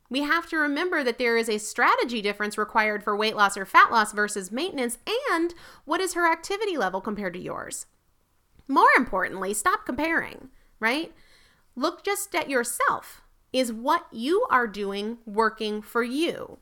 We 0.10 0.22
have 0.22 0.48
to 0.50 0.57
remember 0.57 1.03
that 1.03 1.17
there 1.17 1.36
is 1.36 1.50
a 1.50 1.57
strategy 1.57 2.22
difference 2.22 2.57
required 2.57 3.03
for 3.03 3.17
weight 3.17 3.36
loss 3.36 3.57
or 3.57 3.65
fat 3.65 3.91
loss 3.91 4.13
versus 4.13 4.51
maintenance, 4.51 5.00
and 5.34 5.53
what 5.86 6.01
is 6.01 6.13
her 6.13 6.31
activity 6.31 6.77
level 6.77 7.01
compared 7.01 7.34
to 7.34 7.39
yours? 7.39 7.88
More 8.67 8.89
importantly, 8.95 9.55
stop 9.55 9.86
comparing, 9.86 10.50
right? 10.79 11.12
Look 11.75 12.03
just 12.03 12.36
at 12.36 12.50
yourself. 12.50 13.22
Is 13.51 13.74
what 13.74 14.05
you 14.12 14.45
are 14.51 14.67
doing 14.67 15.17
working 15.25 15.81
for 15.81 16.03
you? 16.03 16.60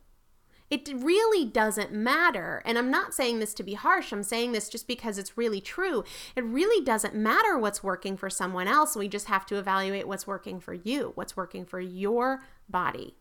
It 0.74 0.90
really 0.92 1.46
doesn't 1.46 1.92
matter. 1.92 2.64
And 2.66 2.80
I'm 2.80 2.90
not 2.90 3.14
saying 3.14 3.38
this 3.38 3.54
to 3.54 3.64
be 3.64 3.76
harsh, 3.76 4.12
I'm 4.12 4.24
saying 4.24 4.54
this 4.54 4.70
just 4.70 4.88
because 4.88 5.20
it's 5.20 5.38
really 5.38 5.62
true. 5.62 6.04
It 6.36 6.44
really 6.44 6.84
doesn't 6.84 7.14
matter 7.14 7.60
what's 7.60 7.84
working 7.84 8.18
for 8.18 8.28
someone 8.28 8.68
else. 8.68 8.96
We 8.96 9.08
just 9.08 9.28
have 9.28 9.46
to 9.48 9.58
evaluate 9.58 10.08
what's 10.08 10.26
working 10.26 10.60
for 10.60 10.74
you, 10.74 11.12
what's 11.14 11.38
working 11.38 11.64
for 11.64 11.80
your 11.80 12.44
body. 12.68 13.16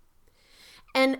And 0.94 1.18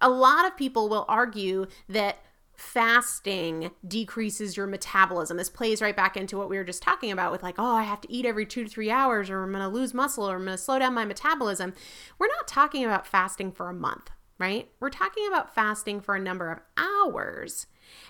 a 0.00 0.08
lot 0.08 0.46
of 0.46 0.56
people 0.56 0.88
will 0.88 1.04
argue 1.06 1.66
that 1.90 2.16
fasting 2.56 3.70
decreases 3.86 4.56
your 4.56 4.66
metabolism. 4.66 5.36
This 5.36 5.50
plays 5.50 5.82
right 5.82 5.94
back 5.94 6.16
into 6.16 6.38
what 6.38 6.48
we 6.48 6.56
were 6.56 6.64
just 6.64 6.82
talking 6.82 7.12
about 7.12 7.30
with 7.30 7.42
like, 7.42 7.56
oh, 7.58 7.74
I 7.74 7.82
have 7.82 8.00
to 8.02 8.12
eat 8.12 8.24
every 8.24 8.46
two 8.46 8.64
to 8.64 8.70
three 8.70 8.90
hours 8.90 9.28
or 9.28 9.42
I'm 9.42 9.52
going 9.52 9.62
to 9.62 9.68
lose 9.68 9.92
muscle 9.92 10.24
or 10.24 10.36
I'm 10.36 10.44
going 10.46 10.56
to 10.56 10.62
slow 10.62 10.78
down 10.78 10.94
my 10.94 11.04
metabolism. 11.04 11.74
We're 12.18 12.28
not 12.28 12.48
talking 12.48 12.86
about 12.86 13.06
fasting 13.06 13.52
for 13.52 13.68
a 13.68 13.74
month, 13.74 14.10
right? 14.38 14.70
We're 14.80 14.90
talking 14.90 15.26
about 15.26 15.54
fasting 15.54 16.00
for 16.00 16.14
a 16.14 16.20
number 16.20 16.50
of 16.50 16.60
hours. 16.76 17.66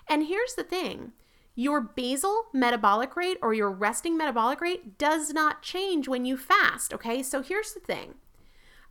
And 0.09 0.27
here's 0.27 0.55
the 0.55 0.65
thing 0.65 1.13
your 1.57 1.81
basal 1.81 2.47
metabolic 2.53 3.15
rate 3.15 3.39
or 3.41 3.55
your 3.55 3.71
resting 3.71 4.17
metabolic 4.17 4.61
rate 4.61 4.99
does 4.99 5.33
not 5.33 5.63
change 5.63 6.09
when 6.09 6.25
you 6.25 6.37
fast, 6.37 6.93
okay? 6.93 7.23
So 7.23 7.43
here's 7.43 7.73
the 7.73 7.81
thing 7.81 8.15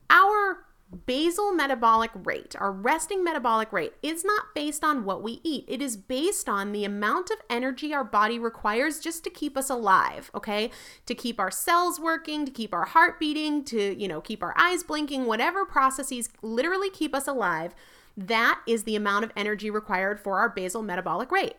our 0.10 0.66
basal 0.94 1.52
metabolic 1.54 2.12
rate, 2.14 2.56
our 2.60 2.72
resting 2.72 3.24
metabolic 3.24 3.72
rate, 3.74 3.94
is 4.02 4.24
not 4.24 4.54
based 4.56 4.84
on 4.84 5.06
what 5.06 5.24
we 5.24 5.42
eat. 5.44 5.66
It 5.68 5.82
is 5.82 5.98
based 5.98 6.48
on 6.48 6.72
the 6.72 6.86
amount 6.86 7.30
of 7.30 7.38
energy 7.50 7.94
our 7.94 8.04
body 8.04 8.40
requires 8.40 9.00
just 9.00 9.24
to 9.24 9.30
keep 9.30 9.58
us 9.58 9.70
alive, 9.70 10.32
okay? 10.34 10.72
To 11.06 11.16
keep 11.16 11.40
our 11.40 11.52
cells 11.52 12.00
working, 12.00 12.46
to 12.46 12.52
keep 12.52 12.74
our 12.74 12.86
heart 12.86 13.20
beating, 13.20 13.64
to, 13.66 14.00
you 14.00 14.08
know, 14.08 14.22
keep 14.22 14.44
our 14.44 14.54
eyes 14.58 14.84
blinking, 14.84 15.26
whatever 15.26 15.66
processes 15.66 16.30
literally 16.42 16.90
keep 16.90 17.14
us 17.14 17.28
alive. 17.28 17.74
That 18.16 18.62
is 18.68 18.84
the 18.84 18.96
amount 18.96 19.26
of 19.26 19.32
energy 19.36 19.70
required 19.70 20.20
for 20.20 20.38
our 20.38 20.50
basal 20.50 20.84
metabolic 20.84 21.32
rate. 21.32 21.56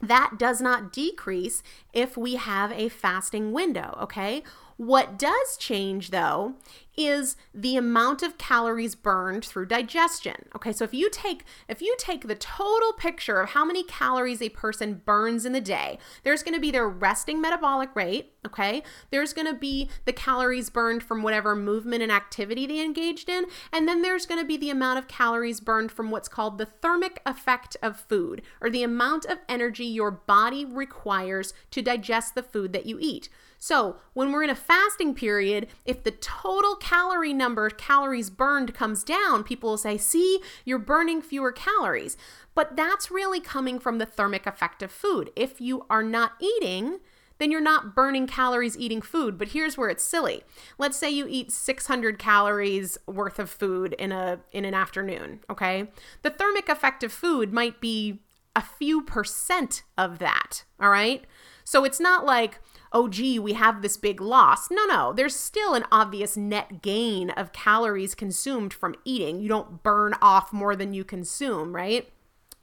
That 0.00 0.34
does 0.38 0.60
not 0.60 0.92
decrease 0.92 1.62
if 1.92 2.16
we 2.16 2.34
have 2.34 2.72
a 2.72 2.88
fasting 2.88 3.52
window, 3.52 3.96
okay? 4.02 4.42
What 4.76 5.18
does 5.18 5.56
change 5.58 6.10
though 6.10 6.54
is 6.96 7.36
the 7.52 7.76
amount 7.76 8.22
of 8.22 8.38
calories 8.38 8.94
burned 8.94 9.44
through 9.44 9.66
digestion. 9.66 10.48
Okay, 10.54 10.72
so 10.72 10.84
if 10.84 10.94
you 10.94 11.10
take 11.10 11.44
if 11.68 11.82
you 11.82 11.94
take 11.98 12.26
the 12.26 12.34
total 12.34 12.92
picture 12.92 13.40
of 13.40 13.50
how 13.50 13.64
many 13.64 13.82
calories 13.84 14.40
a 14.40 14.48
person 14.50 15.02
burns 15.04 15.44
in 15.44 15.52
the 15.52 15.60
day, 15.60 15.98
there's 16.22 16.42
going 16.42 16.54
to 16.54 16.60
be 16.60 16.70
their 16.70 16.88
resting 16.88 17.40
metabolic 17.40 17.94
rate, 17.94 18.32
okay? 18.46 18.82
There's 19.10 19.32
going 19.32 19.46
to 19.46 19.58
be 19.58 19.88
the 20.04 20.12
calories 20.12 20.70
burned 20.70 21.02
from 21.02 21.22
whatever 21.22 21.56
movement 21.56 22.02
and 22.02 22.12
activity 22.12 22.66
they 22.66 22.80
engaged 22.80 23.28
in, 23.28 23.46
and 23.72 23.88
then 23.88 24.02
there's 24.02 24.26
going 24.26 24.40
to 24.40 24.46
be 24.46 24.56
the 24.56 24.70
amount 24.70 24.98
of 24.98 25.08
calories 25.08 25.60
burned 25.60 25.90
from 25.90 26.10
what's 26.10 26.28
called 26.28 26.58
the 26.58 26.66
thermic 26.66 27.20
effect 27.26 27.76
of 27.82 27.98
food 28.00 28.42
or 28.60 28.70
the 28.70 28.82
amount 28.82 29.24
of 29.24 29.38
energy 29.48 29.84
your 29.84 30.10
body 30.10 30.64
requires 30.64 31.52
to 31.70 31.82
digest 31.82 32.34
the 32.34 32.42
food 32.42 32.72
that 32.72 32.86
you 32.86 32.98
eat. 33.00 33.28
So, 33.66 33.96
when 34.12 34.30
we're 34.30 34.42
in 34.44 34.50
a 34.50 34.54
fasting 34.54 35.14
period, 35.14 35.68
if 35.86 36.02
the 36.02 36.10
total 36.10 36.76
calorie 36.76 37.32
number, 37.32 37.70
calories 37.70 38.28
burned, 38.28 38.74
comes 38.74 39.02
down, 39.02 39.42
people 39.42 39.70
will 39.70 39.78
say, 39.78 39.96
See, 39.96 40.40
you're 40.66 40.78
burning 40.78 41.22
fewer 41.22 41.50
calories. 41.50 42.18
But 42.54 42.76
that's 42.76 43.10
really 43.10 43.40
coming 43.40 43.78
from 43.78 43.96
the 43.96 44.04
thermic 44.04 44.46
effect 44.46 44.82
of 44.82 44.90
food. 44.90 45.30
If 45.34 45.62
you 45.62 45.86
are 45.88 46.02
not 46.02 46.32
eating, 46.42 46.98
then 47.38 47.50
you're 47.50 47.62
not 47.62 47.94
burning 47.94 48.26
calories 48.26 48.76
eating 48.76 49.00
food. 49.00 49.38
But 49.38 49.48
here's 49.48 49.78
where 49.78 49.88
it's 49.88 50.04
silly. 50.04 50.42
Let's 50.76 50.98
say 50.98 51.08
you 51.08 51.26
eat 51.26 51.50
600 51.50 52.18
calories 52.18 52.98
worth 53.06 53.38
of 53.38 53.48
food 53.48 53.94
in 53.94 54.12
a 54.12 54.40
in 54.52 54.66
an 54.66 54.74
afternoon, 54.74 55.40
okay? 55.48 55.90
The 56.20 56.28
thermic 56.28 56.68
effect 56.68 57.02
of 57.02 57.12
food 57.12 57.50
might 57.50 57.80
be 57.80 58.20
a 58.54 58.60
few 58.60 59.00
percent 59.00 59.84
of 59.96 60.18
that, 60.18 60.64
all 60.78 60.90
right? 60.90 61.24
So 61.64 61.86
it's 61.86 61.98
not 61.98 62.26
like 62.26 62.60
oh, 62.94 63.08
gee, 63.08 63.40
we 63.40 63.54
have 63.54 63.82
this 63.82 63.96
big 63.96 64.20
loss. 64.20 64.70
No, 64.70 64.84
no, 64.86 65.12
there's 65.12 65.34
still 65.34 65.74
an 65.74 65.84
obvious 65.90 66.36
net 66.36 66.80
gain 66.80 67.30
of 67.30 67.52
calories 67.52 68.14
consumed 68.14 68.72
from 68.72 68.94
eating. 69.04 69.40
You 69.40 69.48
don't 69.48 69.82
burn 69.82 70.14
off 70.22 70.52
more 70.52 70.76
than 70.76 70.94
you 70.94 71.02
consume, 71.02 71.74
right? 71.74 72.08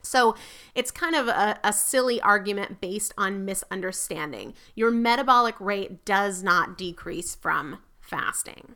So 0.01 0.35
it's 0.73 0.89
kind 0.89 1.15
of 1.15 1.27
a, 1.27 1.59
a, 1.63 1.73
silly 1.73 2.19
argument 2.21 2.81
based 2.81 3.13
on 3.17 3.45
misunderstanding. 3.45 4.55
Your 4.73 4.89
metabolic 4.89 5.59
rate 5.59 6.05
does 6.05 6.41
not 6.41 6.77
decrease 6.77 7.35
from 7.35 7.79
fasting. 7.99 8.75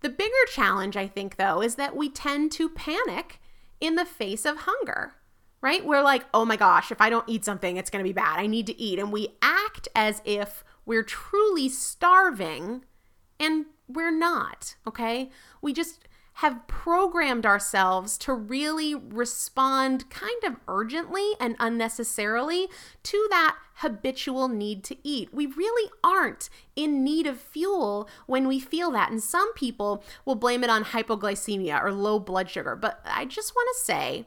The 0.00 0.08
bigger 0.08 0.32
challenge, 0.50 0.96
I 0.96 1.08
think, 1.08 1.36
though, 1.36 1.60
is 1.60 1.74
that 1.74 1.94
we 1.94 2.08
tend 2.08 2.52
to 2.52 2.70
panic 2.70 3.40
in 3.80 3.96
the 3.96 4.04
face 4.04 4.46
of 4.46 4.58
hunger, 4.60 5.12
right? 5.60 5.84
We're 5.84 6.02
like, 6.02 6.24
oh 6.32 6.44
my 6.44 6.56
gosh, 6.56 6.90
if 6.90 7.00
I 7.00 7.10
don't 7.10 7.28
eat 7.28 7.44
something, 7.44 7.76
it's 7.76 7.90
going 7.90 8.02
to 8.02 8.08
be 8.08 8.14
bad. 8.14 8.38
I 8.38 8.46
need 8.46 8.66
to 8.66 8.80
eat. 8.80 8.98
And 8.98 9.12
we 9.12 9.28
act 9.42 9.88
as 9.94 10.22
if 10.24 10.64
we're 10.84 11.02
truly 11.02 11.68
starving 11.68 12.84
and 13.38 13.66
we're 13.88 14.16
not, 14.16 14.76
okay? 14.86 15.30
We 15.60 15.72
just 15.72 16.08
have 16.34 16.66
programmed 16.66 17.44
ourselves 17.44 18.16
to 18.16 18.32
really 18.32 18.94
respond 18.94 20.08
kind 20.08 20.42
of 20.44 20.56
urgently 20.66 21.32
and 21.38 21.56
unnecessarily 21.58 22.68
to 23.02 23.26
that 23.30 23.56
habitual 23.76 24.48
need 24.48 24.82
to 24.84 24.96
eat. 25.06 25.32
We 25.32 25.46
really 25.46 25.90
aren't 26.02 26.48
in 26.74 27.04
need 27.04 27.26
of 27.26 27.38
fuel 27.38 28.08
when 28.26 28.48
we 28.48 28.60
feel 28.60 28.90
that. 28.92 29.10
And 29.10 29.22
some 29.22 29.52
people 29.54 30.02
will 30.24 30.34
blame 30.34 30.64
it 30.64 30.70
on 30.70 30.84
hypoglycemia 30.84 31.82
or 31.82 31.92
low 31.92 32.18
blood 32.18 32.48
sugar. 32.48 32.76
But 32.76 33.00
I 33.04 33.24
just 33.26 33.54
want 33.54 33.68
to 33.76 33.84
say 33.84 34.26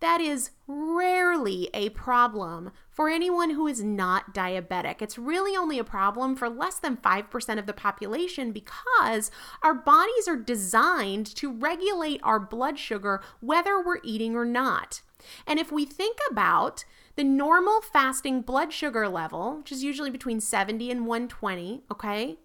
that 0.00 0.20
is 0.20 0.50
rarely 0.66 1.70
a 1.72 1.88
problem 1.90 2.72
for 2.98 3.08
anyone 3.08 3.50
who 3.50 3.68
is 3.68 3.80
not 3.80 4.34
diabetic. 4.34 5.00
It's 5.00 5.16
really 5.16 5.56
only 5.56 5.78
a 5.78 5.84
problem 5.84 6.34
for 6.34 6.48
less 6.48 6.80
than 6.80 6.96
5% 6.96 7.56
of 7.56 7.66
the 7.66 7.72
population 7.72 8.50
because 8.50 9.30
our 9.62 9.72
bodies 9.72 10.26
are 10.26 10.34
designed 10.34 11.26
to 11.36 11.52
regulate 11.52 12.20
our 12.24 12.40
blood 12.40 12.76
sugar 12.76 13.22
whether 13.38 13.80
we're 13.80 14.00
eating 14.02 14.34
or 14.34 14.44
not. 14.44 15.02
And 15.46 15.60
if 15.60 15.70
we 15.70 15.84
think 15.84 16.18
about 16.28 16.84
the 17.14 17.22
normal 17.22 17.80
fasting 17.82 18.40
blood 18.40 18.72
sugar 18.72 19.08
level, 19.08 19.58
which 19.58 19.70
is 19.70 19.84
usually 19.84 20.10
between 20.10 20.40
70 20.40 20.90
and 20.90 21.06
120, 21.06 21.82
okay? 21.92 22.38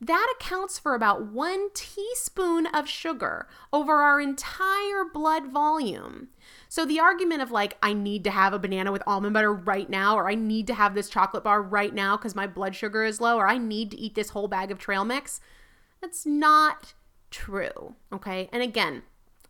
That 0.00 0.34
accounts 0.38 0.78
for 0.78 0.94
about 0.94 1.26
one 1.26 1.70
teaspoon 1.72 2.66
of 2.66 2.88
sugar 2.88 3.48
over 3.72 3.94
our 4.02 4.20
entire 4.20 5.04
blood 5.10 5.46
volume. 5.46 6.28
So 6.68 6.84
the 6.84 7.00
argument 7.00 7.40
of 7.40 7.50
like, 7.50 7.78
I 7.82 7.94
need 7.94 8.22
to 8.24 8.30
have 8.30 8.52
a 8.52 8.58
banana 8.58 8.92
with 8.92 9.02
almond 9.06 9.32
butter 9.32 9.52
right 9.52 9.88
now, 9.88 10.16
or 10.16 10.28
I 10.28 10.34
need 10.34 10.66
to 10.66 10.74
have 10.74 10.94
this 10.94 11.08
chocolate 11.08 11.44
bar 11.44 11.62
right 11.62 11.94
now 11.94 12.16
because 12.16 12.34
my 12.34 12.46
blood 12.46 12.74
sugar 12.74 13.04
is 13.04 13.20
low, 13.22 13.38
or 13.38 13.48
I 13.48 13.56
need 13.56 13.90
to 13.92 13.98
eat 13.98 14.14
this 14.14 14.30
whole 14.30 14.48
bag 14.48 14.70
of 14.70 14.78
trail 14.78 15.04
mix, 15.04 15.40
that's 16.02 16.26
not 16.26 16.92
true. 17.30 17.94
Okay. 18.12 18.50
And 18.52 18.62
again, 18.62 19.02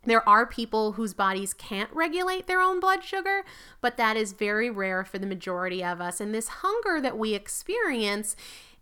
there 0.05 0.27
are 0.29 0.47
people 0.47 0.93
whose 0.93 1.13
bodies 1.13 1.53
can't 1.53 1.93
regulate 1.93 2.47
their 2.47 2.61
own 2.61 2.79
blood 2.79 3.03
sugar, 3.03 3.43
but 3.81 3.97
that 3.97 4.17
is 4.17 4.33
very 4.33 4.71
rare 4.71 5.05
for 5.05 5.19
the 5.19 5.27
majority 5.27 5.83
of 5.83 6.01
us. 6.01 6.21
And 6.21 6.33
this 6.33 6.49
hunger 6.49 7.01
that 7.01 7.19
we 7.19 7.35
experience 7.35 8.37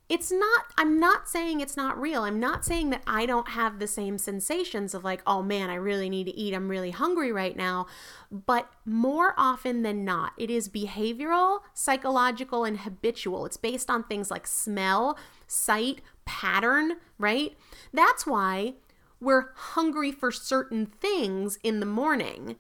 it's 0.09 0.31
not 0.31 0.65
i'm 0.77 1.01
not 1.01 1.29
saying 1.29 1.61
it's 1.61 1.77
not 1.77 2.01
real. 2.01 2.23
I'm 2.25 2.39
not 2.39 2.65
saying 2.65 2.91
that 2.91 3.03
i 3.07 3.27
don't 3.27 3.49
have 3.51 3.79
the 3.79 3.87
same 3.87 4.19
sensations 4.19 4.95
of 4.95 5.05
like 5.05 5.23
oh 5.27 5.43
man 5.43 5.71
i 5.71 5.75
really 5.75 6.11
need 6.11 6.25
to 6.25 6.37
eat. 6.37 6.55
I'm 6.55 6.69
really 6.69 6.91
hungry 6.91 7.33
right 7.33 7.57
now. 7.57 7.87
But 8.31 8.71
more 8.85 9.35
often 9.37 9.83
than 9.83 10.05
not 10.05 10.33
it 10.37 10.51
is 10.51 10.69
behavioral 10.69 11.61
psychological 11.73 12.65
and 12.65 12.81
habitual. 12.81 13.47
It's 13.47 13.57
based 13.57 13.91
on 13.91 14.05
things 14.05 14.31
like 14.31 14.47
smell 14.47 15.19
sight 15.47 16.01
pattern 16.25 16.97
right? 17.19 17.57
That's 17.93 18.27
why 18.27 18.75
we're 19.21 19.53
hungry 19.55 20.13
for 20.13 20.31
certain 20.31 20.87
things 20.87 21.59
in 21.63 21.81
the 21.81 21.87
morning 21.87 22.57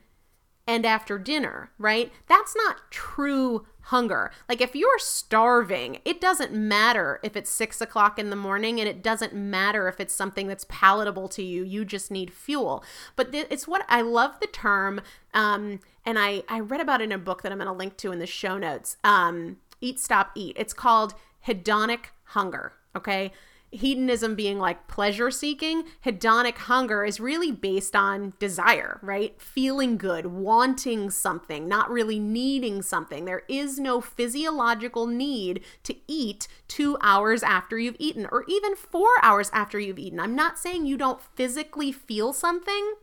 and 0.67 0.87
after 0.87 1.19
dinner, 1.19 1.71
right? 1.79 2.11
That's 2.27 2.57
not 2.57 2.91
true 2.91 3.67
hunger. 3.85 4.31
Like 4.49 4.61
if 4.61 4.75
you're 4.75 4.99
starving, 4.99 5.99
it 6.05 6.20
doesn't 6.20 6.53
matter 6.53 7.20
if 7.23 7.37
it's 7.37 7.51
six 7.51 7.81
o'clock 7.81 8.18
in 8.18 8.31
the 8.31 8.37
morning 8.37 8.81
and 8.81 8.88
it 8.88 9.03
doesn't 9.03 9.35
matter 9.35 9.88
if 9.88 10.01
it's 10.01 10.14
something 10.14 10.47
that's 10.47 10.66
palatable 10.68 11.29
to 11.29 11.42
you. 11.42 11.64
You 11.64 11.85
just 11.85 12.11
need 12.11 12.33
fuel. 12.33 12.85
But 13.16 13.33
th- 13.33 13.47
it's 13.51 13.68
what 13.68 13.85
I 13.88 14.01
love 14.01 14.40
the 14.40 14.47
term, 14.47 15.01
um, 15.33 15.81
and 16.05 16.18
I, 16.18 16.42
I 16.49 16.61
read 16.61 16.81
about 16.81 17.01
it 17.01 17.05
in 17.05 17.12
a 17.12 17.18
book 17.18 17.42
that 17.42 17.53
I'm 17.53 17.59
going 17.59 17.66
to 17.66 17.73
link 17.73 17.97
to 17.99 18.12
in 18.12 18.18
the 18.18 18.27
show 18.27 18.59
notes. 18.59 18.97
Um, 19.05 19.59
eat, 19.81 20.01
stop, 20.01 20.31
eat. 20.35 20.57
It's 20.59 20.75
called 20.75 21.14
hedonic 21.47 22.07
hunger. 22.25 22.73
Okay 22.97 23.33
hedonism 23.75 24.35
being 24.35 24.59
like 24.59 24.89
pleasure 24.89 25.31
seeking, 25.31 25.85
hedonic 26.05 26.57
hunger 26.57 27.05
is 27.05 27.21
really 27.21 27.53
based 27.53 27.95
on 27.95 28.35
desire, 28.39 28.99
right? 29.03 29.41
Feeling 29.41 29.97
good, 29.97 30.27
wanting 30.27 31.11
something, 31.11 31.69
not 31.69 31.91
really 31.91 32.19
needing 32.19 32.83
something. 32.83 33.25
There 33.25 33.43
is 33.49 33.79
no 33.79 34.01
physiological 34.01 35.07
need 35.07 35.63
to 35.85 35.95
eat 36.07 36.49
two 36.69 36.97
hours 37.01 37.43
after 37.43 37.79
you've 37.79 37.97
eaten 37.99 38.27
or 38.31 38.45
even 38.49 38.77
four 38.77 39.11
hours 39.23 39.51
after 39.53 39.79
you've 39.79 39.99
eaten. 39.99 40.21
I'm 40.21 40.37
not 40.37 40.59
saying 40.59 40.87
you 40.87 40.97
don't 40.97 41.21
physically 41.21 41.93
feel 41.93 42.33
something. 42.33 42.95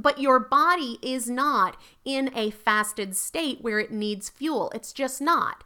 But 0.00 0.20
your 0.20 0.38
body 0.38 0.98
is 1.02 1.28
not 1.28 1.76
in 2.04 2.30
a 2.36 2.50
fasted 2.50 3.16
state 3.16 3.62
where 3.62 3.80
it 3.80 3.90
needs 3.90 4.28
fuel. 4.28 4.70
It's 4.72 4.92
just 4.92 5.20
not. 5.20 5.64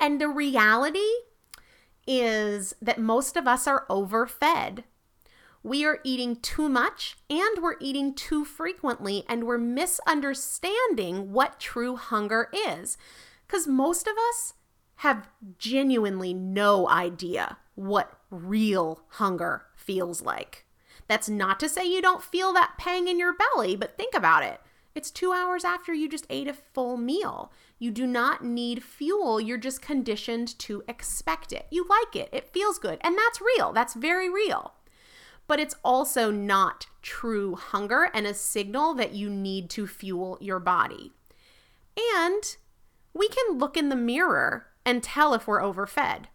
And 0.00 0.20
the 0.20 0.28
reality 0.28 1.00
is 2.08 2.74
that 2.80 2.98
most 2.98 3.36
of 3.36 3.46
us 3.46 3.66
are 3.66 3.84
overfed. 3.90 4.82
We 5.62 5.84
are 5.84 6.00
eating 6.02 6.36
too 6.36 6.68
much 6.68 7.18
and 7.28 7.62
we're 7.62 7.76
eating 7.80 8.14
too 8.14 8.44
frequently, 8.44 9.24
and 9.28 9.44
we're 9.44 9.58
misunderstanding 9.58 11.32
what 11.32 11.60
true 11.60 11.96
hunger 11.96 12.48
is. 12.52 12.96
Because 13.46 13.66
most 13.66 14.06
of 14.06 14.14
us 14.30 14.54
have 14.96 15.28
genuinely 15.58 16.32
no 16.32 16.88
idea 16.88 17.58
what 17.74 18.18
real 18.30 19.02
hunger 19.10 19.66
feels 19.76 20.22
like. 20.22 20.64
That's 21.08 21.28
not 21.28 21.60
to 21.60 21.68
say 21.68 21.86
you 21.86 22.02
don't 22.02 22.22
feel 22.22 22.52
that 22.54 22.74
pang 22.78 23.06
in 23.06 23.18
your 23.18 23.34
belly, 23.34 23.76
but 23.76 23.96
think 23.96 24.14
about 24.14 24.42
it. 24.42 24.60
It's 24.94 25.10
two 25.10 25.32
hours 25.32 25.64
after 25.64 25.94
you 25.94 26.08
just 26.08 26.26
ate 26.28 26.48
a 26.48 26.54
full 26.54 26.96
meal. 26.96 27.52
You 27.78 27.90
do 27.90 28.06
not 28.06 28.44
need 28.44 28.82
fuel. 28.82 29.40
You're 29.40 29.58
just 29.58 29.80
conditioned 29.80 30.58
to 30.60 30.82
expect 30.88 31.52
it. 31.52 31.66
You 31.70 31.86
like 31.88 32.16
it, 32.16 32.28
it 32.32 32.52
feels 32.52 32.78
good. 32.78 32.98
And 33.02 33.16
that's 33.16 33.40
real. 33.40 33.72
That's 33.72 33.94
very 33.94 34.28
real. 34.28 34.74
But 35.46 35.60
it's 35.60 35.76
also 35.84 36.30
not 36.30 36.86
true 37.02 37.54
hunger 37.54 38.10
and 38.12 38.26
a 38.26 38.34
signal 38.34 38.94
that 38.94 39.14
you 39.14 39.30
need 39.30 39.70
to 39.70 39.86
fuel 39.86 40.38
your 40.40 40.58
body. 40.58 41.12
And 42.16 42.56
we 43.14 43.28
can 43.28 43.58
look 43.58 43.76
in 43.76 43.88
the 43.88 43.96
mirror 43.96 44.66
and 44.84 45.02
tell 45.02 45.34
if 45.34 45.46
we're 45.46 45.62
overfed. 45.62 46.26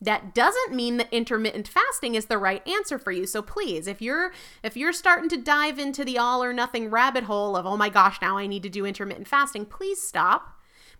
That 0.00 0.34
doesn't 0.34 0.74
mean 0.74 0.98
that 0.98 1.12
intermittent 1.12 1.66
fasting 1.66 2.14
is 2.14 2.26
the 2.26 2.36
right 2.36 2.66
answer 2.68 2.98
for 2.98 3.10
you. 3.10 3.26
So 3.26 3.40
please, 3.40 3.86
if 3.86 4.02
you're 4.02 4.32
if 4.62 4.76
you're 4.76 4.92
starting 4.92 5.30
to 5.30 5.36
dive 5.36 5.78
into 5.78 6.04
the 6.04 6.18
all 6.18 6.42
or 6.42 6.52
nothing 6.52 6.90
rabbit 6.90 7.24
hole 7.24 7.56
of 7.56 7.64
oh 7.64 7.76
my 7.76 7.88
gosh, 7.88 8.20
now 8.20 8.36
I 8.36 8.46
need 8.46 8.62
to 8.64 8.68
do 8.68 8.84
intermittent 8.84 9.28
fasting, 9.28 9.64
please 9.64 10.02
stop. 10.02 10.53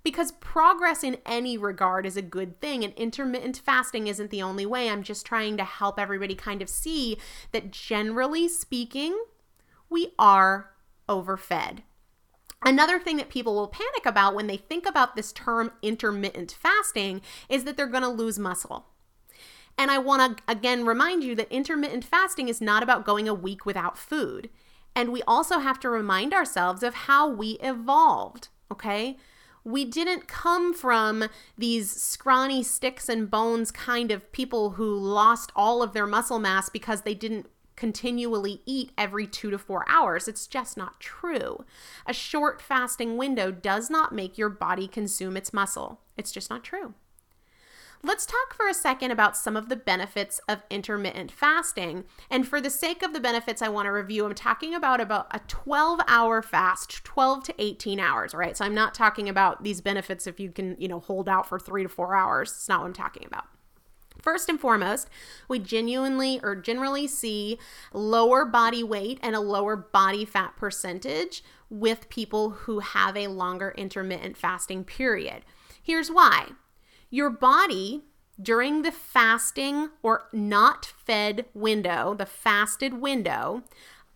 Because 0.05 0.33
progress 0.33 1.03
in 1.03 1.17
any 1.25 1.57
regard 1.57 2.05
is 2.05 2.17
a 2.17 2.23
good 2.23 2.61
thing, 2.61 2.85
and 2.85 2.93
intermittent 2.93 3.57
fasting 3.57 4.07
isn't 4.07 4.31
the 4.31 4.43
only 4.43 4.67
way. 4.67 4.89
I'm 4.91 5.03
just 5.03 5.25
trying 5.25 5.57
to 5.57 5.65
help 5.65 5.99
everybody 5.99 6.35
kind 6.35 6.61
of 6.61 6.69
see 6.69 7.17
that 7.53 7.73
generally 7.73 8.47
speaking, 8.47 9.19
we 9.89 10.13
are 10.19 10.71
overfed. 11.09 11.83
Another 12.63 12.99
thing 12.99 13.17
that 13.17 13.29
people 13.29 13.55
will 13.55 13.69
panic 13.69 14.07
about 14.07 14.35
when 14.35 14.47
they 14.47 14.57
think 14.57 14.87
about 14.87 15.17
this 15.17 15.33
term 15.33 15.73
intermittent 15.83 16.53
fasting 16.53 17.21
is 17.49 17.65
that 17.65 17.77
they're 17.77 17.87
going 17.87 18.03
to 18.03 18.09
lose 18.09 18.39
muscle. 18.39 18.87
And 19.77 19.91
I 19.91 19.99
want 19.99 20.39
to 20.39 20.43
again 20.47 20.85
remind 20.85 21.25
you 21.25 21.35
that 21.35 21.51
intermittent 21.51 22.05
fasting 22.05 22.49
is 22.49 22.61
not 22.61 22.83
about 22.83 23.05
going 23.05 23.29
a 23.29 23.35
week 23.35 23.67
without 23.67 23.99
food. 23.99 24.49
And 24.95 25.13
we 25.13 25.23
also 25.23 25.59
have 25.59 25.81
to 25.81 25.91
remind 25.91 26.33
ourselves 26.33 26.83
of 26.83 26.95
how 26.95 27.29
we 27.29 27.59
evolved, 27.61 28.49
okay? 28.71 29.17
We 29.65 29.85
didn't 29.87 30.29
come 30.29 30.75
from 30.75 31.29
these 31.57 31.91
scrawny 31.91 32.63
sticks 32.63 33.09
and 33.09 33.31
bones 33.31 33.71
kind 33.71 34.11
of 34.11 34.31
people 34.31 34.71
who 34.73 34.95
lost 34.95 35.53
all 35.57 35.83
of 35.83 35.95
their 35.95 36.07
muscle 36.07 36.39
mass 36.39 36.69
because 36.69 37.03
they 37.03 37.15
didn't 37.15 37.47
continually 37.77 38.61
eat 38.67 38.93
every 38.97 39.27
two 39.27 39.51
to 39.51 39.59
four 39.59 39.85
hours. 39.89 40.29
It's 40.29 40.47
just 40.47 40.77
not 40.77 41.01
true. 41.01 41.65
A 42.07 42.13
short 42.13 42.61
fasting 42.61 43.17
window 43.17 43.51
does 43.51 43.91
not 43.91 44.15
make 44.15 44.39
your 44.39 44.51
body 44.51 44.87
consume 44.87 45.37
its 45.37 45.53
muscle. 45.53 46.01
It's 46.17 46.31
just 46.31 46.51
not 46.51 46.63
true. 46.63 46.95
Let's 48.07 48.27
talk 48.27 48.53
for 48.55 48.69
a 48.69 48.75
second 48.75 49.13
about 49.13 49.35
some 49.35 49.57
of 49.57 49.71
the 49.71 49.77
benefits 49.77 50.39
of 50.47 50.63
intermittent 50.69 51.33
fasting. 51.33 52.05
And 52.31 52.47
for 52.47 52.61
the 52.61 52.69
sake 52.69 53.03
of 53.03 53.15
the 53.15 53.21
benefits 53.21 53.63
I 53.63 53.71
want 53.71 53.87
to 53.87 53.93
review, 53.93 54.27
I'm 54.27 54.35
talking 54.35 54.75
about 54.75 55.01
about 55.01 55.29
a 55.31 55.39
12-hour 55.41 56.43
fast, 56.43 57.03
12 57.03 57.45
to 57.45 57.55
18 57.59 57.99
hours, 57.99 58.35
right? 58.35 58.59
So 58.59 58.67
I'm 58.67 58.75
not 58.75 58.93
talking 58.93 59.27
about 59.27 59.65
these 59.65 59.81
benefits 59.81 60.27
if 60.27 60.39
you 60.39 60.51
can, 60.51 60.77
you 60.79 60.87
know, 60.87 61.01
hold 61.01 61.31
out 61.31 61.49
for 61.49 61.59
3 61.59 61.85
to 61.85 61.89
4 61.89 62.15
hours. 62.15 62.51
It's 62.51 62.69
not 62.69 62.81
what 62.81 62.89
I'm 62.89 62.93
talking 62.93 63.25
about. 63.27 63.47
First 64.21 64.51
and 64.51 64.61
foremost, 64.61 65.09
we 65.49 65.59
genuinely 65.59 66.41
or 66.43 66.57
generally 66.57 67.07
see 67.07 67.59
lower 67.95 68.45
body 68.45 68.83
weight 68.83 69.19
and 69.23 69.35
a 69.35 69.41
lower 69.41 69.77
body 69.77 70.27
fat 70.27 70.57
percentage 70.57 71.43
with 71.71 72.11
people 72.11 72.51
who 72.51 72.81
have 72.81 73.17
a 73.17 73.29
longer 73.29 73.73
intermittent 73.79 74.37
fasting 74.37 74.85
period. 74.85 75.43
Here's 75.83 76.11
why 76.11 76.51
your 77.15 77.31
body 77.31 78.03
during 78.43 78.83
the 78.83 78.91
fasting 78.91 79.89
or 80.03 80.25
not 80.33 80.85
fed 80.85 81.45
window, 81.55 82.13
the 82.13 82.27
fasted 82.27 82.95
window, 82.95 83.63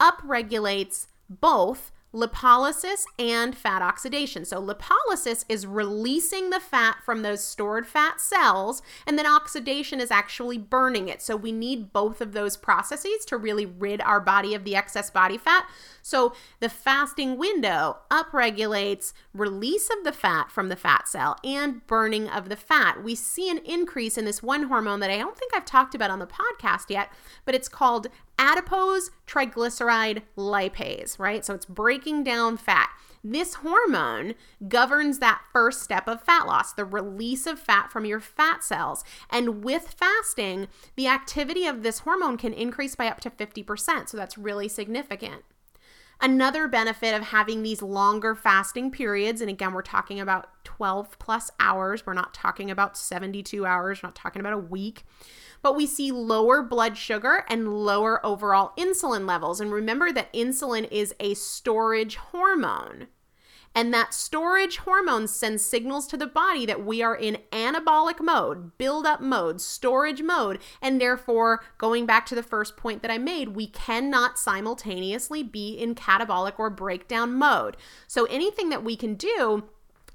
upregulates 0.00 1.06
both 1.30 1.92
lipolysis 2.14 3.04
and 3.18 3.56
fat 3.56 3.82
oxidation. 3.82 4.44
So, 4.44 4.62
lipolysis 4.62 5.44
is 5.48 5.66
releasing 5.66 6.50
the 6.50 6.60
fat 6.60 6.98
from 7.04 7.22
those 7.22 7.44
stored 7.44 7.86
fat 7.86 8.20
cells, 8.20 8.82
and 9.06 9.18
then 9.18 9.26
oxidation 9.26 10.00
is 10.00 10.10
actually 10.10 10.58
burning 10.58 11.08
it. 11.08 11.20
So, 11.20 11.36
we 11.36 11.52
need 11.52 11.92
both 11.92 12.20
of 12.20 12.32
those 12.32 12.56
processes 12.56 13.24
to 13.26 13.36
really 13.36 13.66
rid 13.66 14.00
our 14.00 14.20
body 14.20 14.54
of 14.54 14.64
the 14.64 14.74
excess 14.74 15.10
body 15.10 15.36
fat. 15.36 15.68
So, 16.00 16.32
the 16.60 16.70
fasting 16.70 17.36
window 17.36 17.98
upregulates 18.10 19.12
release 19.34 19.90
of 19.90 20.04
the 20.04 20.12
fat 20.12 20.50
from 20.50 20.70
the 20.70 20.76
fat 20.76 21.08
cell 21.08 21.36
and 21.44 21.86
burning 21.86 22.28
of 22.28 22.48
the 22.48 22.56
fat. 22.56 23.02
We 23.02 23.14
see 23.14 23.50
an 23.50 23.58
increase 23.58 24.16
in 24.16 24.24
this 24.24 24.42
one 24.42 24.64
hormone 24.64 25.00
that 25.00 25.10
I 25.10 25.18
don't 25.18 25.36
think 25.36 25.54
I've 25.54 25.64
talked 25.64 25.94
about 25.94 26.10
on 26.10 26.18
the 26.18 26.26
podcast 26.26 26.88
yet, 26.88 27.12
but 27.44 27.54
it's 27.54 27.68
called 27.68 28.08
adipose 28.38 29.10
triglyceride 29.26 30.22
lipase, 30.36 31.18
right? 31.18 31.44
So 31.44 31.54
it's 31.54 31.66
breaking 31.66 32.24
down 32.24 32.56
fat. 32.56 32.90
This 33.24 33.54
hormone 33.54 34.34
governs 34.68 35.18
that 35.18 35.42
first 35.52 35.82
step 35.82 36.06
of 36.06 36.22
fat 36.22 36.46
loss, 36.46 36.72
the 36.72 36.84
release 36.84 37.46
of 37.46 37.58
fat 37.58 37.90
from 37.90 38.04
your 38.04 38.20
fat 38.20 38.62
cells. 38.62 39.04
And 39.28 39.64
with 39.64 39.94
fasting, 39.98 40.68
the 40.96 41.08
activity 41.08 41.66
of 41.66 41.82
this 41.82 42.00
hormone 42.00 42.36
can 42.36 42.52
increase 42.52 42.94
by 42.94 43.08
up 43.08 43.20
to 43.20 43.30
50%. 43.30 44.08
So 44.08 44.16
that's 44.16 44.38
really 44.38 44.68
significant. 44.68 45.42
Another 46.20 46.66
benefit 46.66 47.14
of 47.14 47.22
having 47.22 47.62
these 47.62 47.80
longer 47.80 48.34
fasting 48.34 48.90
periods, 48.90 49.40
and 49.40 49.48
again, 49.48 49.72
we're 49.72 49.82
talking 49.82 50.18
about 50.18 50.48
12 50.64 51.18
plus 51.18 51.50
hours, 51.60 52.04
we're 52.04 52.14
not 52.14 52.34
talking 52.34 52.70
about 52.70 52.96
72 52.96 53.64
hours, 53.64 54.02
we're 54.02 54.08
not 54.08 54.16
talking 54.16 54.40
about 54.40 54.52
a 54.52 54.58
week 54.58 55.04
but 55.62 55.76
we 55.76 55.86
see 55.86 56.12
lower 56.12 56.62
blood 56.62 56.96
sugar 56.96 57.44
and 57.48 57.84
lower 57.84 58.24
overall 58.24 58.72
insulin 58.78 59.26
levels. 59.26 59.60
And 59.60 59.72
remember 59.72 60.12
that 60.12 60.32
insulin 60.32 60.90
is 60.90 61.14
a 61.20 61.34
storage 61.34 62.16
hormone. 62.16 63.08
And 63.74 63.94
that 63.94 64.14
storage 64.14 64.78
hormone 64.78 65.28
sends 65.28 65.64
signals 65.64 66.06
to 66.08 66.16
the 66.16 66.26
body 66.26 66.66
that 66.66 66.84
we 66.84 67.02
are 67.02 67.14
in 67.14 67.38
anabolic 67.52 68.20
mode, 68.20 68.76
build 68.76 69.06
up 69.06 69.20
mode, 69.20 69.60
storage 69.60 70.22
mode. 70.22 70.58
And 70.82 71.00
therefore, 71.00 71.62
going 71.76 72.06
back 72.06 72.26
to 72.26 72.34
the 72.34 72.42
first 72.42 72.76
point 72.76 73.02
that 73.02 73.10
I 73.10 73.18
made, 73.18 73.50
we 73.50 73.66
cannot 73.66 74.38
simultaneously 74.38 75.42
be 75.42 75.74
in 75.74 75.94
catabolic 75.94 76.58
or 76.58 76.70
breakdown 76.70 77.34
mode. 77.34 77.76
So, 78.06 78.24
anything 78.24 78.68
that 78.70 78.84
we 78.84 78.96
can 78.96 79.14
do 79.14 79.64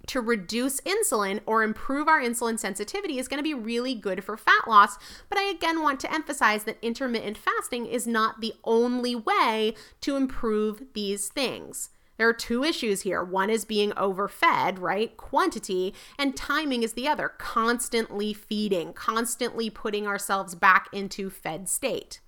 to 0.07 0.19
reduce 0.19 0.81
insulin 0.81 1.39
or 1.45 1.63
improve 1.63 2.07
our 2.07 2.19
insulin 2.19 2.59
sensitivity 2.59 3.19
is 3.19 3.27
going 3.27 3.37
to 3.37 3.43
be 3.43 3.53
really 3.53 3.95
good 3.95 4.23
for 4.23 4.35
fat 4.35 4.67
loss. 4.67 4.97
But 5.29 5.37
I 5.37 5.43
again 5.43 5.81
want 5.81 5.99
to 6.01 6.13
emphasize 6.13 6.65
that 6.65 6.77
intermittent 6.81 7.37
fasting 7.37 7.85
is 7.85 8.05
not 8.05 8.41
the 8.41 8.53
only 8.63 9.15
way 9.15 9.75
to 10.01 10.15
improve 10.15 10.83
these 10.93 11.29
things. 11.29 11.89
There 12.17 12.29
are 12.29 12.33
two 12.33 12.63
issues 12.63 13.01
here. 13.01 13.23
One 13.23 13.49
is 13.49 13.65
being 13.65 13.91
overfed, 13.97 14.79
right? 14.79 15.15
Quantity, 15.17 15.93
and 16.17 16.35
timing 16.35 16.83
is 16.83 16.93
the 16.93 17.07
other. 17.07 17.29
Constantly 17.29 18.33
feeding, 18.33 18.93
constantly 18.93 19.69
putting 19.69 20.07
ourselves 20.07 20.55
back 20.55 20.87
into 20.91 21.29
fed 21.29 21.67
state. 21.67 22.21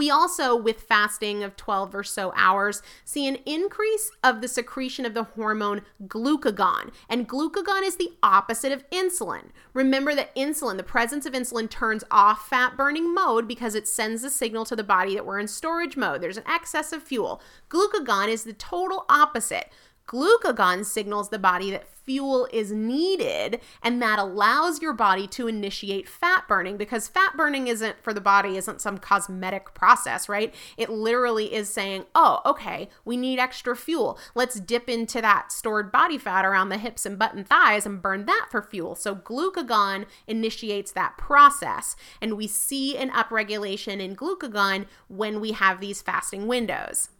We 0.00 0.08
also, 0.08 0.56
with 0.56 0.80
fasting 0.80 1.42
of 1.42 1.56
12 1.56 1.94
or 1.94 2.02
so 2.02 2.32
hours, 2.34 2.80
see 3.04 3.28
an 3.28 3.36
increase 3.44 4.10
of 4.24 4.40
the 4.40 4.48
secretion 4.48 5.04
of 5.04 5.12
the 5.12 5.24
hormone 5.24 5.82
glucagon. 6.06 6.90
And 7.10 7.28
glucagon 7.28 7.82
is 7.82 7.96
the 7.96 8.14
opposite 8.22 8.72
of 8.72 8.88
insulin. 8.88 9.50
Remember 9.74 10.14
that 10.14 10.34
insulin, 10.34 10.78
the 10.78 10.82
presence 10.82 11.26
of 11.26 11.34
insulin, 11.34 11.68
turns 11.68 12.02
off 12.10 12.48
fat 12.48 12.78
burning 12.78 13.12
mode 13.12 13.46
because 13.46 13.74
it 13.74 13.86
sends 13.86 14.24
a 14.24 14.30
signal 14.30 14.64
to 14.64 14.74
the 14.74 14.82
body 14.82 15.14
that 15.16 15.26
we're 15.26 15.38
in 15.38 15.46
storage 15.46 15.98
mode. 15.98 16.22
There's 16.22 16.38
an 16.38 16.48
excess 16.48 16.94
of 16.94 17.02
fuel. 17.02 17.42
Glucagon 17.68 18.28
is 18.28 18.44
the 18.44 18.54
total 18.54 19.04
opposite. 19.10 19.70
Glucagon 20.10 20.84
signals 20.84 21.28
the 21.28 21.38
body 21.38 21.70
that 21.70 21.86
fuel 21.86 22.48
is 22.52 22.72
needed 22.72 23.60
and 23.80 24.02
that 24.02 24.18
allows 24.18 24.82
your 24.82 24.92
body 24.92 25.28
to 25.28 25.46
initiate 25.46 26.08
fat 26.08 26.48
burning 26.48 26.76
because 26.76 27.06
fat 27.06 27.36
burning 27.36 27.68
isn't 27.68 28.02
for 28.02 28.12
the 28.12 28.20
body 28.20 28.56
isn't 28.56 28.80
some 28.80 28.98
cosmetic 28.98 29.72
process, 29.72 30.28
right? 30.28 30.52
It 30.76 30.90
literally 30.90 31.54
is 31.54 31.68
saying, 31.68 32.06
"Oh, 32.12 32.40
okay, 32.44 32.88
we 33.04 33.16
need 33.16 33.38
extra 33.38 33.76
fuel. 33.76 34.18
Let's 34.34 34.58
dip 34.58 34.88
into 34.88 35.20
that 35.20 35.52
stored 35.52 35.92
body 35.92 36.18
fat 36.18 36.44
around 36.44 36.70
the 36.70 36.78
hips 36.78 37.06
and 37.06 37.16
butt 37.16 37.34
and 37.34 37.46
thighs 37.46 37.86
and 37.86 38.02
burn 38.02 38.26
that 38.26 38.48
for 38.50 38.62
fuel." 38.62 38.96
So 38.96 39.14
glucagon 39.14 40.06
initiates 40.26 40.90
that 40.90 41.18
process 41.18 41.94
and 42.20 42.36
we 42.36 42.48
see 42.48 42.96
an 42.96 43.10
upregulation 43.10 44.00
in 44.00 44.16
glucagon 44.16 44.86
when 45.06 45.40
we 45.40 45.52
have 45.52 45.78
these 45.78 46.02
fasting 46.02 46.48
windows. 46.48 47.10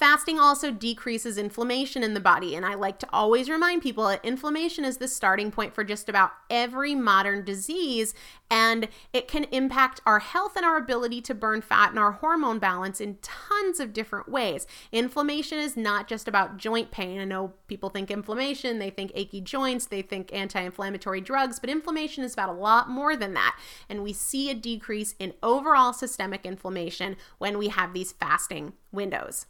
Fasting 0.00 0.40
also 0.40 0.70
decreases 0.70 1.36
inflammation 1.36 2.02
in 2.02 2.14
the 2.14 2.20
body. 2.20 2.56
And 2.56 2.64
I 2.64 2.72
like 2.72 2.98
to 3.00 3.08
always 3.12 3.50
remind 3.50 3.82
people 3.82 4.08
that 4.08 4.24
inflammation 4.24 4.82
is 4.82 4.96
the 4.96 5.06
starting 5.06 5.50
point 5.50 5.74
for 5.74 5.84
just 5.84 6.08
about 6.08 6.30
every 6.48 6.94
modern 6.94 7.44
disease. 7.44 8.14
And 8.50 8.88
it 9.12 9.28
can 9.28 9.44
impact 9.52 10.00
our 10.06 10.20
health 10.20 10.56
and 10.56 10.64
our 10.64 10.78
ability 10.78 11.20
to 11.20 11.34
burn 11.34 11.60
fat 11.60 11.90
and 11.90 11.98
our 11.98 12.12
hormone 12.12 12.58
balance 12.58 12.98
in 12.98 13.18
tons 13.20 13.78
of 13.78 13.92
different 13.92 14.26
ways. 14.26 14.66
Inflammation 14.90 15.58
is 15.58 15.76
not 15.76 16.08
just 16.08 16.26
about 16.26 16.56
joint 16.56 16.90
pain. 16.90 17.20
I 17.20 17.26
know 17.26 17.52
people 17.68 17.90
think 17.90 18.10
inflammation, 18.10 18.78
they 18.78 18.88
think 18.88 19.12
achy 19.14 19.42
joints, 19.42 19.84
they 19.84 20.00
think 20.00 20.32
anti 20.32 20.62
inflammatory 20.62 21.20
drugs, 21.20 21.58
but 21.58 21.68
inflammation 21.68 22.24
is 22.24 22.32
about 22.32 22.48
a 22.48 22.52
lot 22.52 22.88
more 22.88 23.16
than 23.16 23.34
that. 23.34 23.60
And 23.86 24.02
we 24.02 24.14
see 24.14 24.48
a 24.48 24.54
decrease 24.54 25.14
in 25.18 25.34
overall 25.42 25.92
systemic 25.92 26.46
inflammation 26.46 27.16
when 27.36 27.58
we 27.58 27.68
have 27.68 27.92
these 27.92 28.12
fasting 28.12 28.72
windows. 28.92 29.44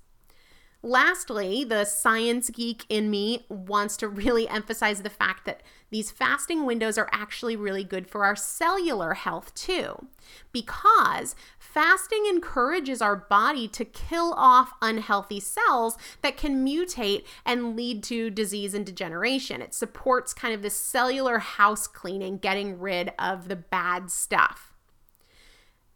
Lastly, 0.82 1.62
the 1.62 1.84
science 1.84 2.48
geek 2.48 2.86
in 2.88 3.10
me 3.10 3.44
wants 3.50 3.98
to 3.98 4.08
really 4.08 4.48
emphasize 4.48 5.02
the 5.02 5.10
fact 5.10 5.44
that 5.44 5.60
these 5.90 6.10
fasting 6.10 6.64
windows 6.64 6.96
are 6.96 7.10
actually 7.12 7.54
really 7.54 7.84
good 7.84 8.08
for 8.08 8.24
our 8.24 8.34
cellular 8.34 9.12
health 9.12 9.54
too, 9.54 10.06
because 10.52 11.34
fasting 11.58 12.24
encourages 12.30 13.02
our 13.02 13.16
body 13.16 13.68
to 13.68 13.84
kill 13.84 14.32
off 14.38 14.72
unhealthy 14.80 15.40
cells 15.40 15.98
that 16.22 16.38
can 16.38 16.64
mutate 16.64 17.24
and 17.44 17.76
lead 17.76 18.02
to 18.04 18.30
disease 18.30 18.72
and 18.72 18.86
degeneration. 18.86 19.60
It 19.60 19.74
supports 19.74 20.32
kind 20.32 20.54
of 20.54 20.62
this 20.62 20.76
cellular 20.76 21.40
house 21.40 21.86
cleaning, 21.86 22.38
getting 22.38 22.78
rid 22.78 23.12
of 23.18 23.48
the 23.48 23.56
bad 23.56 24.10
stuff. 24.10 24.69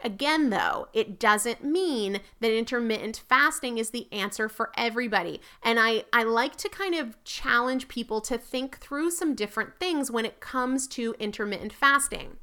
Again, 0.05 0.51
though, 0.51 0.89
it 0.93 1.19
doesn't 1.19 1.65
mean 1.65 2.21
that 2.41 2.53
intermittent 2.53 3.23
fasting 3.27 3.79
is 3.79 3.89
the 3.89 4.07
answer 4.13 4.51
for 4.51 4.71
everybody. 4.77 5.41
And 5.63 5.81
I, 5.81 6.05
I 6.13 6.25
like 6.25 6.57
to 6.57 6.69
kind 6.69 6.95
of 6.95 7.17
challenge 7.25 7.89
people 7.89 8.21
to 8.21 8.37
think 8.37 8.79
through 8.81 9.13
some 9.13 9.35
different 9.35 9.81
things 9.81 10.11
when 10.11 10.27
it 10.27 10.41
comes 10.41 10.87
to 10.89 11.15
intermittent 11.19 11.73
fasting. 11.73 12.37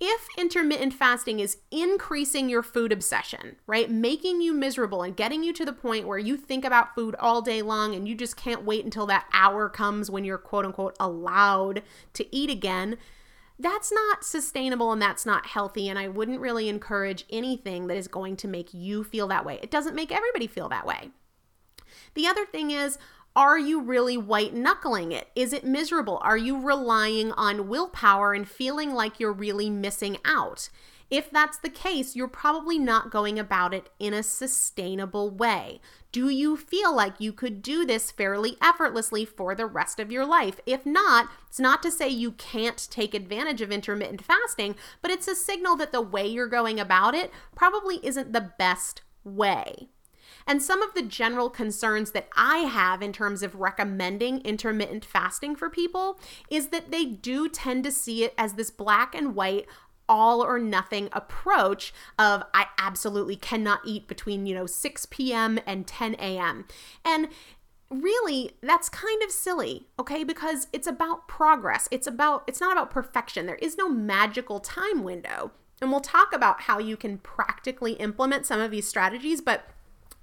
If 0.00 0.26
intermittent 0.36 0.94
fasting 0.94 1.38
is 1.38 1.58
increasing 1.70 2.48
your 2.48 2.64
food 2.64 2.90
obsession, 2.90 3.54
right, 3.68 3.88
making 3.88 4.40
you 4.40 4.52
miserable 4.52 5.04
and 5.04 5.16
getting 5.16 5.44
you 5.44 5.52
to 5.52 5.64
the 5.64 5.72
point 5.72 6.08
where 6.08 6.18
you 6.18 6.36
think 6.36 6.64
about 6.64 6.96
food 6.96 7.14
all 7.20 7.40
day 7.40 7.62
long 7.62 7.94
and 7.94 8.08
you 8.08 8.16
just 8.16 8.36
can't 8.36 8.64
wait 8.64 8.84
until 8.84 9.06
that 9.06 9.26
hour 9.32 9.68
comes 9.68 10.10
when 10.10 10.24
you're 10.24 10.38
quote 10.38 10.64
unquote 10.64 10.96
allowed 10.98 11.84
to 12.14 12.34
eat 12.34 12.50
again, 12.50 12.98
that's 13.62 13.92
not 13.92 14.24
sustainable 14.24 14.92
and 14.92 15.00
that's 15.00 15.24
not 15.24 15.46
healthy. 15.46 15.88
And 15.88 15.98
I 15.98 16.08
wouldn't 16.08 16.40
really 16.40 16.68
encourage 16.68 17.24
anything 17.30 17.86
that 17.86 17.96
is 17.96 18.08
going 18.08 18.36
to 18.38 18.48
make 18.48 18.74
you 18.74 19.04
feel 19.04 19.28
that 19.28 19.44
way. 19.44 19.58
It 19.62 19.70
doesn't 19.70 19.94
make 19.94 20.12
everybody 20.12 20.46
feel 20.46 20.68
that 20.68 20.86
way. 20.86 21.10
The 22.14 22.26
other 22.26 22.44
thing 22.44 22.70
is, 22.70 22.98
are 23.34 23.58
you 23.58 23.80
really 23.80 24.18
white 24.18 24.52
knuckling 24.52 25.12
it? 25.12 25.28
Is 25.34 25.52
it 25.54 25.64
miserable? 25.64 26.20
Are 26.22 26.36
you 26.36 26.60
relying 26.60 27.32
on 27.32 27.68
willpower 27.68 28.34
and 28.34 28.46
feeling 28.46 28.92
like 28.92 29.18
you're 29.18 29.32
really 29.32 29.70
missing 29.70 30.18
out? 30.24 30.68
If 31.10 31.30
that's 31.30 31.58
the 31.58 31.70
case, 31.70 32.14
you're 32.16 32.28
probably 32.28 32.78
not 32.78 33.10
going 33.10 33.38
about 33.38 33.72
it 33.72 33.88
in 33.98 34.12
a 34.12 34.22
sustainable 34.22 35.30
way. 35.30 35.80
Do 36.12 36.28
you 36.28 36.58
feel 36.58 36.94
like 36.94 37.14
you 37.20 37.32
could 37.32 37.62
do 37.62 37.86
this 37.86 38.10
fairly 38.10 38.58
effortlessly 38.62 39.24
for 39.24 39.54
the 39.54 39.64
rest 39.64 39.98
of 39.98 40.12
your 40.12 40.26
life? 40.26 40.60
If 40.66 40.84
not, 40.84 41.30
it's 41.48 41.58
not 41.58 41.82
to 41.82 41.90
say 41.90 42.10
you 42.10 42.32
can't 42.32 42.86
take 42.90 43.14
advantage 43.14 43.62
of 43.62 43.72
intermittent 43.72 44.22
fasting, 44.22 44.74
but 45.00 45.10
it's 45.10 45.26
a 45.26 45.34
signal 45.34 45.74
that 45.76 45.90
the 45.90 46.02
way 46.02 46.26
you're 46.26 46.46
going 46.48 46.78
about 46.78 47.14
it 47.14 47.30
probably 47.54 47.98
isn't 48.06 48.34
the 48.34 48.52
best 48.58 49.00
way. 49.24 49.88
And 50.46 50.62
some 50.62 50.82
of 50.82 50.94
the 50.94 51.02
general 51.02 51.50
concerns 51.50 52.10
that 52.12 52.28
I 52.36 52.58
have 52.58 53.00
in 53.00 53.12
terms 53.12 53.42
of 53.42 53.54
recommending 53.54 54.40
intermittent 54.40 55.04
fasting 55.04 55.56
for 55.56 55.70
people 55.70 56.18
is 56.50 56.68
that 56.68 56.90
they 56.90 57.04
do 57.04 57.48
tend 57.48 57.84
to 57.84 57.92
see 57.92 58.24
it 58.24 58.34
as 58.36 58.54
this 58.54 58.70
black 58.70 59.14
and 59.14 59.34
white 59.34 59.66
all 60.12 60.44
or 60.44 60.58
nothing 60.58 61.08
approach 61.12 61.94
of 62.18 62.44
I 62.52 62.66
absolutely 62.76 63.34
cannot 63.34 63.80
eat 63.86 64.06
between, 64.06 64.44
you 64.44 64.54
know, 64.54 64.66
6 64.66 65.06
p.m. 65.06 65.58
and 65.66 65.86
10 65.86 66.16
a.m. 66.16 66.66
And 67.02 67.28
really 67.88 68.52
that's 68.62 68.88
kind 68.88 69.22
of 69.22 69.30
silly 69.30 69.86
okay 69.98 70.24
because 70.24 70.66
it's 70.72 70.86
about 70.86 71.28
progress 71.28 71.88
it's 71.90 72.06
about 72.06 72.42
it's 72.46 72.58
not 72.58 72.72
about 72.72 72.90
perfection 72.90 73.44
there 73.44 73.56
is 73.56 73.76
no 73.76 73.86
magical 73.86 74.60
time 74.60 75.02
window 75.04 75.52
and 75.82 75.90
we'll 75.90 76.00
talk 76.00 76.32
about 76.32 76.62
how 76.62 76.78
you 76.78 76.96
can 76.96 77.18
practically 77.18 77.92
implement 77.94 78.46
some 78.46 78.62
of 78.62 78.70
these 78.70 78.88
strategies 78.88 79.42
but 79.42 79.66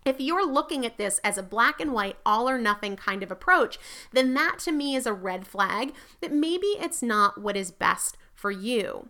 if 0.04 0.20
you're 0.20 0.48
looking 0.48 0.84
at 0.84 0.98
this 0.98 1.20
as 1.24 1.38
a 1.38 1.44
black 1.44 1.80
and 1.80 1.94
white, 1.94 2.16
all 2.26 2.50
or 2.50 2.58
nothing 2.58 2.96
kind 2.96 3.22
of 3.22 3.32
approach, 3.32 3.78
then 4.14 4.34
that 4.34 4.58
to 4.60 4.72
me 4.72 4.96
is 4.96 5.06
a 5.06 5.14
red 5.14 5.46
flag 5.46 5.94
that 6.22 6.32
maybe 6.32 6.68
it's 6.68 7.04
not 7.04 7.40
what 7.40 7.58
is 7.58 7.70
best 7.70 8.18
for 8.34 8.50
you. 8.50 9.10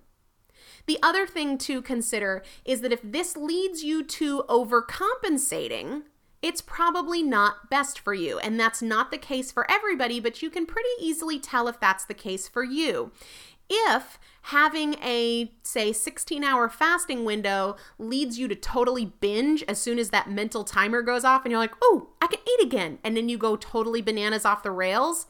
The 0.85 0.99
other 1.03 1.27
thing 1.27 1.57
to 1.59 1.81
consider 1.81 2.43
is 2.65 2.81
that 2.81 2.93
if 2.93 3.01
this 3.03 3.37
leads 3.37 3.83
you 3.83 4.03
to 4.03 4.43
overcompensating, 4.49 6.03
it's 6.41 6.61
probably 6.61 7.21
not 7.21 7.69
best 7.69 7.99
for 7.99 8.13
you. 8.13 8.39
And 8.39 8.59
that's 8.59 8.81
not 8.81 9.11
the 9.11 9.17
case 9.17 9.51
for 9.51 9.69
everybody, 9.69 10.19
but 10.19 10.41
you 10.41 10.49
can 10.49 10.65
pretty 10.65 10.89
easily 10.99 11.39
tell 11.39 11.67
if 11.67 11.79
that's 11.79 12.05
the 12.05 12.13
case 12.13 12.47
for 12.47 12.63
you. 12.63 13.11
If 13.69 14.17
having 14.43 14.95
a, 15.03 15.51
say, 15.61 15.91
16 15.91 16.43
hour 16.43 16.69
fasting 16.69 17.23
window 17.23 17.75
leads 17.99 18.39
you 18.39 18.47
to 18.47 18.55
totally 18.55 19.05
binge 19.05 19.63
as 19.67 19.79
soon 19.79 19.99
as 19.99 20.09
that 20.09 20.29
mental 20.29 20.63
timer 20.63 21.01
goes 21.01 21.23
off 21.23 21.45
and 21.45 21.51
you're 21.51 21.59
like, 21.59 21.75
oh, 21.81 22.09
I 22.21 22.27
can 22.27 22.39
eat 22.39 22.65
again. 22.65 22.99
And 23.03 23.15
then 23.15 23.29
you 23.29 23.37
go 23.37 23.55
totally 23.55 24.01
bananas 24.01 24.45
off 24.45 24.63
the 24.63 24.71
rails, 24.71 25.27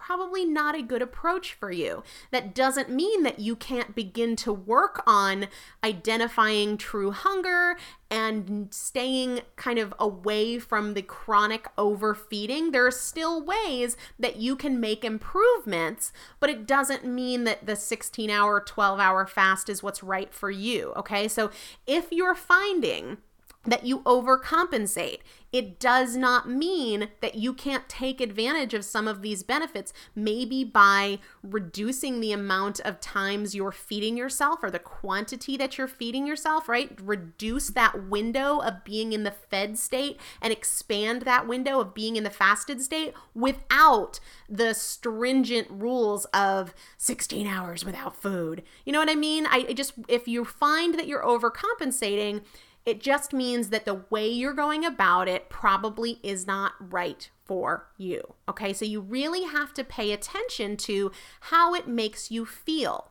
probably 0.00 0.44
not 0.44 0.74
a 0.74 0.82
good 0.82 1.02
approach 1.02 1.52
for 1.52 1.70
you. 1.70 2.02
That 2.30 2.54
doesn't 2.54 2.90
mean 2.90 3.22
that 3.22 3.38
you 3.38 3.54
can't 3.54 3.94
begin 3.94 4.34
to 4.36 4.52
work 4.52 5.02
on 5.06 5.46
identifying 5.84 6.78
true 6.78 7.10
hunger 7.10 7.76
and 8.10 8.72
staying 8.72 9.42
kind 9.56 9.78
of 9.78 9.94
away 9.98 10.58
from 10.58 10.94
the 10.94 11.02
chronic 11.02 11.68
overfeeding. 11.76 12.70
There 12.72 12.86
are 12.86 12.90
still 12.90 13.44
ways 13.44 13.96
that 14.18 14.36
you 14.36 14.56
can 14.56 14.80
make 14.80 15.04
improvements, 15.04 16.12
but 16.40 16.50
it 16.50 16.66
doesn't 16.66 17.04
mean 17.04 17.44
that 17.44 17.66
the 17.66 17.76
16 17.76 18.30
hour, 18.30 18.60
12 18.60 18.98
hour 18.98 19.26
fast 19.26 19.68
is 19.68 19.82
what's 19.82 20.02
right 20.02 20.32
for 20.32 20.50
you. 20.50 20.92
Okay. 20.96 21.28
So 21.28 21.50
if 21.86 22.10
you're 22.10 22.34
finding 22.34 23.18
that 23.64 23.84
you 23.84 24.00
overcompensate. 24.00 25.18
It 25.52 25.78
does 25.78 26.16
not 26.16 26.48
mean 26.48 27.08
that 27.20 27.34
you 27.34 27.52
can't 27.52 27.88
take 27.88 28.20
advantage 28.20 28.72
of 28.72 28.84
some 28.84 29.06
of 29.06 29.20
these 29.20 29.42
benefits, 29.42 29.92
maybe 30.14 30.64
by 30.64 31.18
reducing 31.42 32.20
the 32.20 32.32
amount 32.32 32.80
of 32.80 33.00
times 33.00 33.54
you're 33.54 33.72
feeding 33.72 34.16
yourself 34.16 34.62
or 34.62 34.70
the 34.70 34.78
quantity 34.78 35.56
that 35.56 35.76
you're 35.76 35.88
feeding 35.88 36.26
yourself, 36.26 36.68
right? 36.68 36.96
Reduce 37.02 37.68
that 37.70 38.08
window 38.08 38.60
of 38.60 38.84
being 38.84 39.12
in 39.12 39.24
the 39.24 39.32
fed 39.32 39.78
state 39.78 40.18
and 40.40 40.52
expand 40.52 41.22
that 41.22 41.48
window 41.48 41.80
of 41.80 41.94
being 41.94 42.16
in 42.16 42.24
the 42.24 42.30
fasted 42.30 42.80
state 42.80 43.12
without 43.34 44.20
the 44.48 44.72
stringent 44.72 45.68
rules 45.68 46.24
of 46.26 46.72
16 46.96 47.46
hours 47.46 47.84
without 47.84 48.16
food. 48.16 48.62
You 48.84 48.92
know 48.92 49.00
what 49.00 49.10
I 49.10 49.16
mean? 49.16 49.46
I 49.46 49.72
just, 49.74 49.94
if 50.08 50.28
you 50.28 50.44
find 50.44 50.98
that 50.98 51.08
you're 51.08 51.24
overcompensating, 51.24 52.42
it 52.86 53.00
just 53.00 53.32
means 53.32 53.68
that 53.68 53.84
the 53.84 54.02
way 54.10 54.28
you're 54.28 54.54
going 54.54 54.84
about 54.84 55.28
it 55.28 55.48
probably 55.48 56.18
is 56.22 56.46
not 56.46 56.72
right 56.80 57.30
for 57.44 57.88
you. 57.98 58.34
Okay, 58.48 58.72
so 58.72 58.84
you 58.84 59.00
really 59.00 59.44
have 59.44 59.74
to 59.74 59.84
pay 59.84 60.12
attention 60.12 60.76
to 60.78 61.12
how 61.40 61.74
it 61.74 61.86
makes 61.86 62.30
you 62.30 62.46
feel 62.46 63.10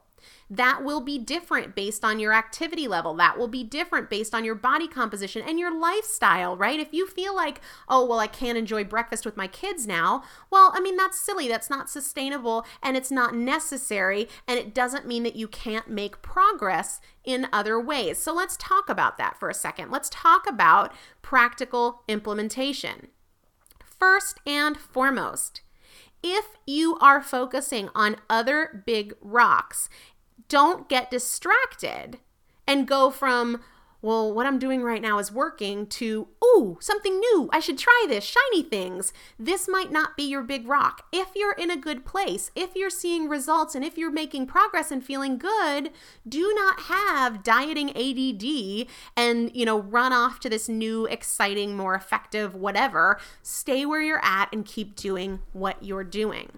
that 0.49 0.83
will 0.83 1.01
be 1.01 1.17
different 1.17 1.75
based 1.75 2.03
on 2.03 2.19
your 2.19 2.33
activity 2.33 2.87
level. 2.87 3.13
That 3.13 3.37
will 3.37 3.47
be 3.47 3.63
different 3.63 4.09
based 4.09 4.33
on 4.33 4.43
your 4.43 4.55
body 4.55 4.87
composition 4.87 5.41
and 5.41 5.59
your 5.59 5.77
lifestyle, 5.77 6.57
right? 6.57 6.79
If 6.79 6.93
you 6.93 7.07
feel 7.07 7.35
like, 7.35 7.61
oh, 7.87 8.05
well, 8.05 8.19
I 8.19 8.27
can't 8.27 8.57
enjoy 8.57 8.83
breakfast 8.83 9.25
with 9.25 9.37
my 9.37 9.47
kids 9.47 9.85
now, 9.85 10.23
well, 10.49 10.71
I 10.73 10.81
mean, 10.81 10.97
that's 10.97 11.19
silly. 11.19 11.47
That's 11.47 11.69
not 11.69 11.89
sustainable 11.89 12.65
and 12.81 12.97
it's 12.97 13.11
not 13.11 13.35
necessary. 13.35 14.27
And 14.47 14.57
it 14.57 14.73
doesn't 14.73 15.07
mean 15.07 15.23
that 15.23 15.35
you 15.35 15.47
can't 15.47 15.89
make 15.89 16.21
progress 16.21 16.99
in 17.23 17.47
other 17.53 17.79
ways. 17.79 18.17
So 18.17 18.33
let's 18.33 18.57
talk 18.57 18.89
about 18.89 19.17
that 19.17 19.39
for 19.39 19.49
a 19.49 19.53
second. 19.53 19.91
Let's 19.91 20.09
talk 20.09 20.49
about 20.49 20.93
practical 21.21 22.03
implementation. 22.07 23.09
First 23.99 24.39
and 24.45 24.77
foremost, 24.77 25.61
if 26.23 26.45
you 26.65 26.97
are 26.99 27.21
focusing 27.21 27.89
on 27.95 28.17
other 28.29 28.83
big 28.85 29.13
rocks 29.21 29.89
don't 30.49 30.89
get 30.89 31.09
distracted 31.09 32.19
and 32.67 32.87
go 32.87 33.09
from 33.09 33.61
well, 34.01 34.33
what 34.33 34.45
I'm 34.45 34.59
doing 34.59 34.81
right 34.81 35.01
now 35.01 35.19
is 35.19 35.29
working 35.29 35.85
to, 35.87 36.29
ooh, 36.43 36.77
something 36.79 37.19
new. 37.19 37.49
I 37.51 37.59
should 37.59 37.77
try 37.77 38.05
this, 38.07 38.23
shiny 38.23 38.63
things. 38.63 39.11
This 39.37 39.67
might 39.67 39.91
not 39.91 40.15
be 40.15 40.23
your 40.23 40.41
big 40.41 40.69
rock. 40.69 41.05
If 41.11 41.29
you're 41.35 41.53
in 41.53 41.69
a 41.69 41.75
good 41.75 42.05
place, 42.05 42.49
if 42.55 42.75
you're 42.75 42.89
seeing 42.89 43.27
results, 43.27 43.75
and 43.75 43.83
if 43.83 43.97
you're 43.97 44.11
making 44.11 44.47
progress 44.47 44.89
and 44.89 45.03
feeling 45.03 45.37
good, 45.37 45.91
do 46.27 46.53
not 46.55 46.81
have 46.81 47.43
dieting 47.43 47.89
ADD 47.89 48.87
and, 49.17 49.53
you 49.53 49.65
know, 49.65 49.81
run 49.81 50.13
off 50.13 50.39
to 50.41 50.49
this 50.49 50.69
new, 50.69 51.05
exciting, 51.05 51.75
more 51.75 51.93
effective 51.93 52.55
whatever. 52.55 53.19
Stay 53.43 53.85
where 53.85 54.01
you're 54.01 54.23
at 54.23 54.47
and 54.53 54.65
keep 54.65 54.95
doing 54.95 55.39
what 55.51 55.83
you're 55.83 56.05
doing. 56.05 56.51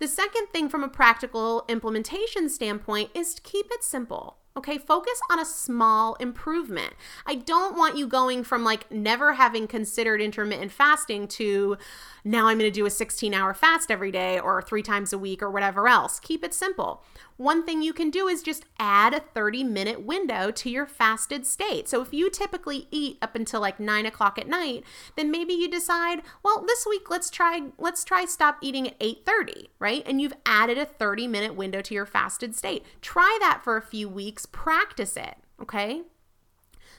The 0.00 0.08
second 0.08 0.46
thing 0.46 0.70
from 0.70 0.82
a 0.82 0.88
practical 0.88 1.66
implementation 1.68 2.48
standpoint 2.48 3.10
is 3.14 3.34
to 3.34 3.42
keep 3.42 3.66
it 3.70 3.84
simple. 3.84 4.38
Okay, 4.60 4.76
focus 4.76 5.18
on 5.30 5.40
a 5.40 5.44
small 5.46 6.16
improvement. 6.16 6.92
I 7.24 7.36
don't 7.36 7.78
want 7.78 7.96
you 7.96 8.06
going 8.06 8.44
from 8.44 8.62
like 8.62 8.90
never 8.92 9.32
having 9.32 9.66
considered 9.66 10.20
intermittent 10.20 10.70
fasting 10.70 11.28
to 11.28 11.78
now 12.24 12.46
I'm 12.46 12.58
going 12.58 12.70
to 12.70 12.74
do 12.74 12.84
a 12.84 12.90
16 12.90 13.32
hour 13.32 13.54
fast 13.54 13.90
every 13.90 14.10
day 14.10 14.38
or 14.38 14.60
three 14.60 14.82
times 14.82 15.14
a 15.14 15.18
week 15.18 15.42
or 15.42 15.50
whatever 15.50 15.88
else. 15.88 16.20
Keep 16.20 16.44
it 16.44 16.52
simple. 16.52 17.02
One 17.40 17.64
thing 17.64 17.80
you 17.80 17.94
can 17.94 18.10
do 18.10 18.28
is 18.28 18.42
just 18.42 18.66
add 18.78 19.14
a 19.14 19.20
30 19.20 19.64
minute 19.64 20.04
window 20.04 20.50
to 20.50 20.68
your 20.68 20.84
fasted 20.84 21.46
state. 21.46 21.88
So 21.88 22.02
if 22.02 22.12
you 22.12 22.28
typically 22.28 22.86
eat 22.90 23.16
up 23.22 23.34
until 23.34 23.62
like 23.62 23.80
nine 23.80 24.04
o'clock 24.04 24.38
at 24.38 24.46
night, 24.46 24.84
then 25.16 25.30
maybe 25.30 25.54
you 25.54 25.66
decide, 25.70 26.20
well, 26.42 26.62
this 26.66 26.84
week 26.86 27.08
let's 27.08 27.30
try 27.30 27.62
let's 27.78 28.04
try 28.04 28.26
stop 28.26 28.58
eating 28.60 28.88
at 28.88 28.98
8:30, 29.00 29.68
right? 29.78 30.02
And 30.04 30.20
you've 30.20 30.34
added 30.44 30.76
a 30.76 30.84
30 30.84 31.26
minute 31.28 31.54
window 31.54 31.80
to 31.80 31.94
your 31.94 32.04
fasted 32.04 32.54
state. 32.54 32.84
Try 33.00 33.38
that 33.40 33.62
for 33.64 33.78
a 33.78 33.82
few 33.82 34.06
weeks, 34.06 34.44
practice 34.52 35.16
it, 35.16 35.36
okay? 35.60 36.02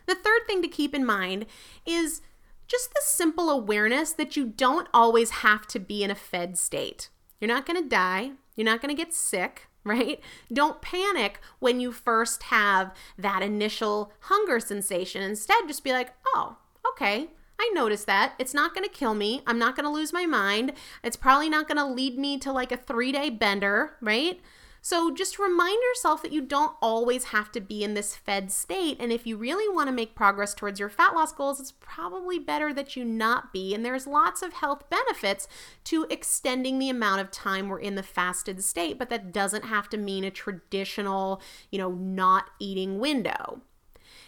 The 0.06 0.16
third 0.16 0.42
thing 0.48 0.62
to 0.62 0.68
keep 0.68 0.94
in 0.96 1.06
mind 1.06 1.46
is 1.86 2.22
just 2.68 2.94
the 2.94 3.02
simple 3.04 3.50
awareness 3.50 4.14
that 4.14 4.38
you 4.38 4.46
don't 4.46 4.88
always 4.94 5.30
have 5.30 5.68
to 5.68 5.80
be 5.80 6.04
in 6.04 6.12
a 6.12 6.16
fed 6.16 6.58
state. 6.58 7.10
You're 7.40 7.50
not 7.50 7.66
going 7.66 7.82
to 7.82 7.90
die, 7.90 8.32
you're 8.56 8.66
not 8.66 8.82
going 8.82 8.96
to 8.96 9.02
get 9.02 9.14
sick, 9.14 9.68
right? 9.84 10.20
Don't 10.52 10.82
panic 10.82 11.40
when 11.60 11.80
you 11.80 11.92
first 11.92 12.44
have 12.44 12.94
that 13.18 13.42
initial 13.42 14.14
hunger 14.22 14.60
sensation. 14.60 15.22
Instead, 15.22 15.68
just 15.68 15.84
be 15.84 15.92
like, 15.92 16.14
oh, 16.36 16.58
okay. 16.94 17.30
I 17.60 17.70
noticed 17.76 18.08
that. 18.08 18.34
It's 18.40 18.56
not 18.56 18.74
going 18.74 18.88
to 18.88 18.94
kill 18.94 19.14
me. 19.14 19.44
I'm 19.46 19.60
not 19.60 19.76
going 19.76 19.84
to 19.86 19.92
lose 19.92 20.12
my 20.12 20.26
mind. 20.26 20.74
It's 21.04 21.16
probably 21.16 21.48
not 21.48 21.68
going 21.68 21.78
to 21.78 21.86
lead 21.86 22.18
me 22.18 22.40
to 22.40 22.52
like 22.52 22.72
a 22.72 22.78
three 22.78 23.12
day 23.12 23.30
bender, 23.30 23.98
right? 24.02 24.42
So 24.84 25.13
just 25.13 25.38
remind 25.38 25.78
yourself 25.89 26.24
that 26.24 26.32
you 26.32 26.41
don't 26.41 26.76
always 26.82 27.26
have 27.26 27.52
to 27.52 27.62
be 27.62 27.84
in 27.84 27.94
this 27.94 28.15
fed 28.15 28.52
state. 28.52 28.98
And 29.00 29.12
if 29.12 29.28
you 29.28 29.38
really 29.38 29.74
want 29.74 29.88
to 29.88 29.94
make 29.94 30.15
progress 30.15 30.56
towards 30.56 30.80
your 30.80 30.89
fat 30.89 31.13
loss 31.13 31.32
goals, 31.32 31.60
it's 31.60 31.74
probably 31.80 32.39
better 32.39 32.74
that 32.74 32.96
you 32.96 33.06
not 33.06 33.54
be. 33.54 33.76
And 33.76 33.86
there's 33.86 34.08
lots 34.08 34.41
of 34.41 34.54
health 34.54 34.89
benefits 34.89 35.48
to 35.86 36.08
extending 36.10 36.80
the 36.80 36.89
amount 36.89 37.22
of 37.22 37.30
time 37.30 37.70
we're 37.70 37.80
in 37.80 37.94
the 37.94 38.02
fasted 38.02 38.63
state, 38.63 38.98
but 38.98 39.12
that 39.12 39.32
doesn't 39.32 39.65
have 39.65 39.88
to 39.89 39.98
mean 39.98 40.24
a 40.24 40.32
traditional, 40.32 41.44
you 41.70 41.78
know, 41.78 41.91
not 41.91 42.46
eating 42.60 42.98
window. 42.98 43.62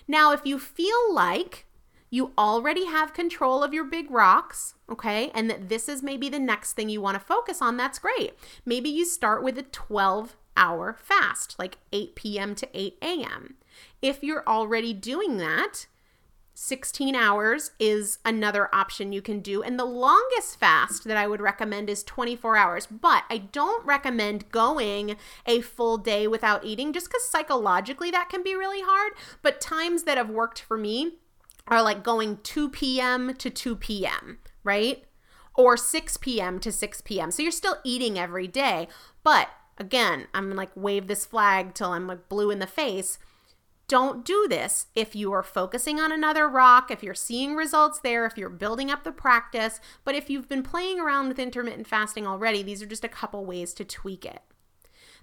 Now, 0.07 0.33
if 0.33 0.45
you 0.45 0.59
feel 0.59 1.13
like 1.13 1.65
you 2.11 2.31
already 2.37 2.85
have 2.85 3.11
control 3.11 3.63
of 3.63 3.73
your 3.73 3.85
big 3.85 4.11
rocks, 4.11 4.75
okay, 4.87 5.31
and 5.33 5.49
that 5.49 5.67
this 5.67 5.89
is 5.89 6.03
maybe 6.03 6.29
the 6.29 6.37
next 6.37 6.73
thing 6.73 6.89
you 6.89 7.01
want 7.01 7.15
to 7.15 7.25
focus 7.25 7.59
on, 7.59 7.75
that's 7.75 7.97
great. 7.97 8.33
Maybe 8.67 8.89
you 8.89 9.03
start 9.03 9.41
with 9.41 9.57
a 9.57 9.63
12 9.63 10.35
hour 10.55 10.97
fast, 11.01 11.57
like 11.57 11.77
8 11.91 12.15
p.m. 12.15 12.55
to 12.55 12.67
8 12.73 12.97
a.m. 13.01 13.55
If 14.01 14.23
you're 14.23 14.47
already 14.47 14.93
doing 14.93 15.37
that, 15.37 15.87
16 16.55 17.15
hours 17.15 17.71
is 17.79 18.19
another 18.23 18.73
option 18.73 19.11
you 19.11 19.21
can 19.21 19.39
do. 19.39 19.63
And 19.63 19.79
the 19.79 19.85
longest 19.85 20.59
fast 20.59 21.03
that 21.05 21.17
I 21.17 21.27
would 21.27 21.41
recommend 21.41 21.89
is 21.89 22.03
24 22.03 22.55
hours. 22.55 22.85
But 22.85 23.23
I 23.29 23.37
don't 23.39 23.85
recommend 23.85 24.51
going 24.51 25.15
a 25.45 25.61
full 25.61 25.97
day 25.97 26.27
without 26.27 26.63
eating 26.63 26.93
just 26.93 27.07
because 27.07 27.27
psychologically 27.27 28.11
that 28.11 28.29
can 28.29 28.43
be 28.43 28.55
really 28.55 28.81
hard. 28.81 29.13
But 29.41 29.61
times 29.61 30.03
that 30.03 30.17
have 30.17 30.29
worked 30.29 30.61
for 30.61 30.77
me 30.77 31.13
are 31.67 31.81
like 31.81 32.03
going 32.03 32.37
2 32.43 32.69
p.m. 32.69 33.33
to 33.35 33.49
2 33.49 33.75
p.m., 33.75 34.37
right? 34.63 35.05
Or 35.55 35.75
6 35.77 36.17
p.m. 36.17 36.59
to 36.59 36.71
6 36.71 37.01
p.m. 37.01 37.31
So 37.31 37.41
you're 37.41 37.51
still 37.51 37.77
eating 37.83 38.19
every 38.19 38.47
day. 38.47 38.87
But 39.23 39.49
again, 39.77 40.27
I'm 40.33 40.55
like 40.55 40.71
wave 40.75 41.07
this 41.07 41.25
flag 41.25 41.73
till 41.73 41.91
I'm 41.91 42.07
like 42.07 42.29
blue 42.29 42.51
in 42.51 42.59
the 42.59 42.67
face. 42.67 43.19
Don't 43.87 44.25
do 44.25 44.47
this 44.49 44.87
if 44.95 45.15
you 45.15 45.33
are 45.33 45.43
focusing 45.43 45.99
on 45.99 46.11
another 46.11 46.47
rock, 46.47 46.89
if 46.89 47.03
you're 47.03 47.13
seeing 47.13 47.53
results 47.53 47.99
there, 47.99 48.25
if 48.25 48.37
you're 48.37 48.49
building 48.49 48.89
up 48.89 49.03
the 49.03 49.11
practice. 49.11 49.79
But 50.05 50.15
if 50.15 50.29
you've 50.29 50.47
been 50.47 50.63
playing 50.63 50.99
around 50.99 51.27
with 51.27 51.37
intermittent 51.37 51.87
fasting 51.87 52.25
already, 52.25 52.63
these 52.63 52.81
are 52.81 52.87
just 52.87 53.03
a 53.03 53.09
couple 53.09 53.45
ways 53.45 53.73
to 53.75 53.85
tweak 53.85 54.25
it. 54.25 54.41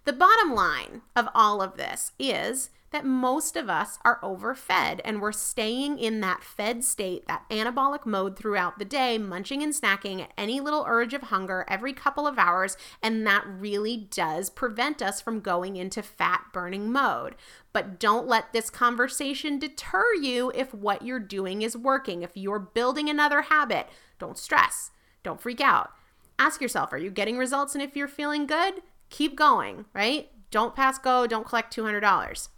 The 0.05 0.13
bottom 0.13 0.55
line 0.55 1.03
of 1.17 1.29
all 1.35 1.63
of 1.63 1.77
this 1.77 2.13
is 2.19 2.71
that 2.91 3.05
most 3.05 3.57
of 3.57 3.69
us 3.69 3.99
are 4.05 4.19
overfed 4.23 5.01
and 5.05 5.21
we're 5.21 5.33
staying 5.33 5.99
in 5.99 6.21
that 6.21 6.43
fed 6.43 6.83
state, 6.83 7.27
that 7.29 7.49
anabolic 7.49 8.05
mode 8.05 8.37
throughout 8.37 8.79
the 8.79 8.85
day, 8.85 9.17
munching 9.17 9.63
and 9.63 9.73
snacking 9.73 10.21
at 10.21 10.33
any 10.37 10.61
little 10.61 10.85
urge 10.89 11.15
of 11.15 11.23
hunger 11.23 11.65
every 11.69 11.93
couple 11.93 12.27
of 12.27 12.39
hours. 12.39 12.77
And 13.03 13.27
that 13.27 13.45
really 13.47 14.09
does 14.11 14.51
prevent 14.51 15.01
us 15.01 15.21
from 15.21 15.41
going 15.41 15.77
into 15.77 16.03
fat 16.03 16.47
burning 16.53 16.91
mode. 16.91 17.37
But 17.73 18.01
don't 18.01 18.27
let 18.27 18.53
this 18.53 18.71
conversation 18.71 19.59
deter 19.59 20.15
you 20.15 20.51
if 20.55 20.75
what 20.75 21.03
you're 21.03 21.21
doing 21.21 21.63
is 21.63 21.77
working. 21.77 22.23
If 22.23 22.37
you're 22.37 22.59
building 22.59 23.09
another 23.09 23.43
habit, 23.43 23.89
don't 24.19 24.37
stress, 24.39 24.91
don't 25.23 25.41
freak 25.41 25.61
out. 25.61 25.91
Ask 26.39 26.61
yourself, 26.61 26.93
are 26.93 26.99
you 26.99 27.11
getting 27.11 27.37
results? 27.37 27.75
And 27.75 27.83
if 27.83 27.95
you're 27.95 28.09
feeling 28.09 28.47
good, 28.47 28.83
keep 29.11 29.37
going, 29.37 29.85
right? 29.95 30.31
Don't 30.51 30.75
pass 30.75 30.99
go, 30.99 31.27
don't 31.27 31.47
collect 31.47 31.77
$200. 31.77 32.49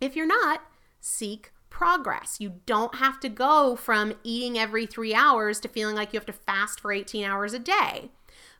If 0.00 0.16
you're 0.16 0.26
not, 0.26 0.62
seek 1.00 1.52
progress. 1.68 2.36
You 2.40 2.60
don't 2.66 2.96
have 2.96 3.20
to 3.20 3.28
go 3.28 3.76
from 3.76 4.14
eating 4.24 4.58
every 4.58 4.86
three 4.86 5.14
hours 5.14 5.60
to 5.60 5.68
feeling 5.68 5.96
like 5.96 6.12
you 6.12 6.18
have 6.18 6.26
to 6.26 6.32
fast 6.32 6.80
for 6.80 6.92
18 6.92 7.24
hours 7.24 7.54
a 7.54 7.58
day. 7.58 8.10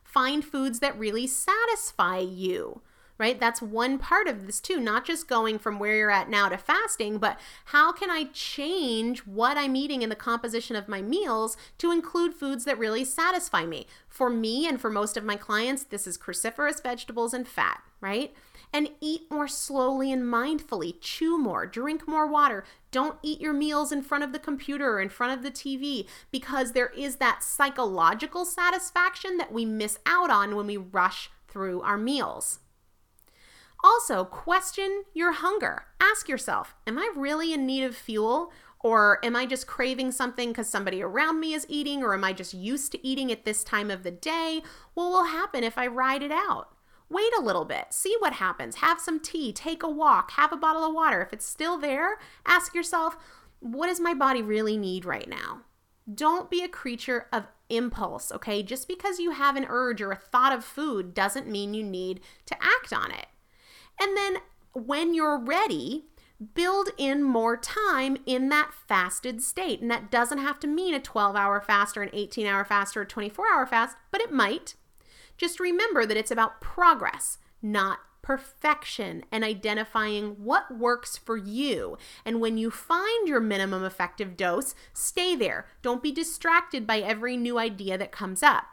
Find 0.03 0.43
foods 0.43 0.79
that 0.79 0.97
really 0.97 1.27
satisfy 1.27 2.19
you, 2.19 2.81
right? 3.17 3.39
That's 3.39 3.61
one 3.61 3.97
part 3.97 4.27
of 4.27 4.45
this 4.45 4.59
too, 4.59 4.79
not 4.79 5.05
just 5.05 5.27
going 5.27 5.59
from 5.59 5.79
where 5.79 5.95
you're 5.95 6.11
at 6.11 6.29
now 6.29 6.49
to 6.49 6.57
fasting, 6.57 7.17
but 7.17 7.39
how 7.65 7.91
can 7.91 8.09
I 8.09 8.25
change 8.33 9.19
what 9.19 9.57
I'm 9.57 9.75
eating 9.75 10.01
in 10.01 10.09
the 10.09 10.15
composition 10.15 10.75
of 10.75 10.87
my 10.87 11.01
meals 11.01 11.55
to 11.77 11.91
include 11.91 12.33
foods 12.33 12.65
that 12.65 12.79
really 12.79 13.05
satisfy 13.05 13.65
me? 13.65 13.87
For 14.09 14.29
me 14.29 14.67
and 14.67 14.81
for 14.81 14.89
most 14.89 15.15
of 15.15 15.23
my 15.23 15.35
clients, 15.35 15.83
this 15.83 16.07
is 16.07 16.17
cruciferous 16.17 16.81
vegetables 16.81 17.33
and 17.33 17.47
fat, 17.47 17.81
right? 18.01 18.33
And 18.73 18.89
eat 18.99 19.29
more 19.29 19.47
slowly 19.47 20.11
and 20.11 20.23
mindfully. 20.23 20.95
Chew 21.01 21.37
more, 21.37 21.65
drink 21.65 22.07
more 22.07 22.27
water. 22.27 22.63
Don't 22.91 23.17
eat 23.21 23.41
your 23.41 23.53
meals 23.53 23.91
in 23.91 24.01
front 24.01 24.23
of 24.23 24.31
the 24.31 24.39
computer 24.39 24.93
or 24.93 25.01
in 25.01 25.09
front 25.09 25.33
of 25.33 25.43
the 25.43 25.51
TV 25.51 26.07
because 26.31 26.71
there 26.71 26.91
is 26.95 27.17
that 27.17 27.43
psychological 27.43 28.45
satisfaction 28.45 29.37
that 29.37 29.51
we 29.51 29.65
miss 29.65 29.99
out 30.05 30.29
on 30.29 30.55
when 30.55 30.67
we 30.67 30.77
rush 30.77 31.29
through 31.47 31.81
our 31.81 31.97
meals. 31.97 32.59
Also, 33.83 34.23
question 34.23 35.03
your 35.13 35.31
hunger. 35.31 35.85
Ask 35.99 36.29
yourself 36.29 36.75
Am 36.85 36.97
I 36.97 37.11
really 37.15 37.53
in 37.53 37.65
need 37.65 37.83
of 37.83 37.95
fuel? 37.95 38.51
Or 38.83 39.23
am 39.23 39.35
I 39.35 39.45
just 39.45 39.67
craving 39.67 40.11
something 40.11 40.49
because 40.49 40.67
somebody 40.67 41.03
around 41.03 41.39
me 41.39 41.53
is 41.53 41.67
eating? 41.69 42.01
Or 42.01 42.15
am 42.15 42.23
I 42.23 42.33
just 42.33 42.53
used 42.53 42.91
to 42.93 43.07
eating 43.07 43.31
at 43.31 43.45
this 43.45 43.63
time 43.63 43.91
of 43.91 44.01
the 44.01 44.11
day? 44.11 44.63
What 44.95 45.09
will 45.09 45.25
happen 45.25 45.63
if 45.63 45.77
I 45.77 45.85
ride 45.85 46.23
it 46.23 46.31
out? 46.31 46.69
Wait 47.11 47.33
a 47.37 47.41
little 47.41 47.65
bit, 47.65 47.87
see 47.89 48.15
what 48.19 48.33
happens. 48.33 48.75
Have 48.75 49.01
some 49.01 49.19
tea, 49.19 49.51
take 49.51 49.83
a 49.83 49.89
walk, 49.89 50.31
have 50.31 50.53
a 50.53 50.57
bottle 50.57 50.85
of 50.85 50.93
water. 50.93 51.21
If 51.21 51.33
it's 51.33 51.45
still 51.45 51.77
there, 51.77 52.19
ask 52.45 52.73
yourself, 52.73 53.17
what 53.59 53.87
does 53.87 53.99
my 53.99 54.13
body 54.13 54.41
really 54.41 54.77
need 54.77 55.03
right 55.03 55.27
now? 55.27 55.61
Don't 56.11 56.49
be 56.49 56.63
a 56.63 56.69
creature 56.69 57.27
of 57.33 57.47
impulse, 57.69 58.31
okay? 58.31 58.63
Just 58.63 58.87
because 58.87 59.19
you 59.19 59.31
have 59.31 59.57
an 59.57 59.65
urge 59.67 60.01
or 60.01 60.13
a 60.13 60.15
thought 60.15 60.53
of 60.53 60.63
food 60.63 61.13
doesn't 61.13 61.49
mean 61.49 61.73
you 61.73 61.83
need 61.83 62.21
to 62.45 62.55
act 62.61 62.93
on 62.93 63.11
it. 63.11 63.27
And 63.99 64.15
then 64.15 64.37
when 64.71 65.13
you're 65.13 65.37
ready, 65.37 66.05
build 66.53 66.91
in 66.97 67.23
more 67.23 67.57
time 67.57 68.17
in 68.25 68.47
that 68.49 68.71
fasted 68.87 69.41
state. 69.41 69.81
And 69.81 69.91
that 69.91 70.09
doesn't 70.09 70.37
have 70.37 70.61
to 70.61 70.67
mean 70.67 70.93
a 70.93 70.99
12 70.99 71.35
hour 71.35 71.59
fast 71.59 71.97
or 71.97 72.03
an 72.03 72.09
18 72.13 72.47
hour 72.47 72.63
fast 72.63 72.95
or 72.95 73.01
a 73.01 73.05
24 73.05 73.45
hour 73.53 73.65
fast, 73.65 73.97
but 74.11 74.21
it 74.21 74.31
might. 74.31 74.75
Just 75.41 75.59
remember 75.59 76.05
that 76.05 76.17
it's 76.17 76.29
about 76.29 76.61
progress, 76.61 77.39
not 77.63 77.97
perfection, 78.21 79.25
and 79.31 79.43
identifying 79.43 80.33
what 80.33 80.77
works 80.77 81.17
for 81.17 81.35
you. 81.35 81.97
And 82.23 82.39
when 82.39 82.59
you 82.59 82.69
find 82.69 83.27
your 83.27 83.39
minimum 83.39 83.83
effective 83.83 84.37
dose, 84.37 84.75
stay 84.93 85.35
there. 85.35 85.65
Don't 85.81 86.03
be 86.03 86.11
distracted 86.11 86.85
by 86.85 86.99
every 86.99 87.37
new 87.37 87.57
idea 87.57 87.97
that 87.97 88.11
comes 88.11 88.43
up. 88.43 88.65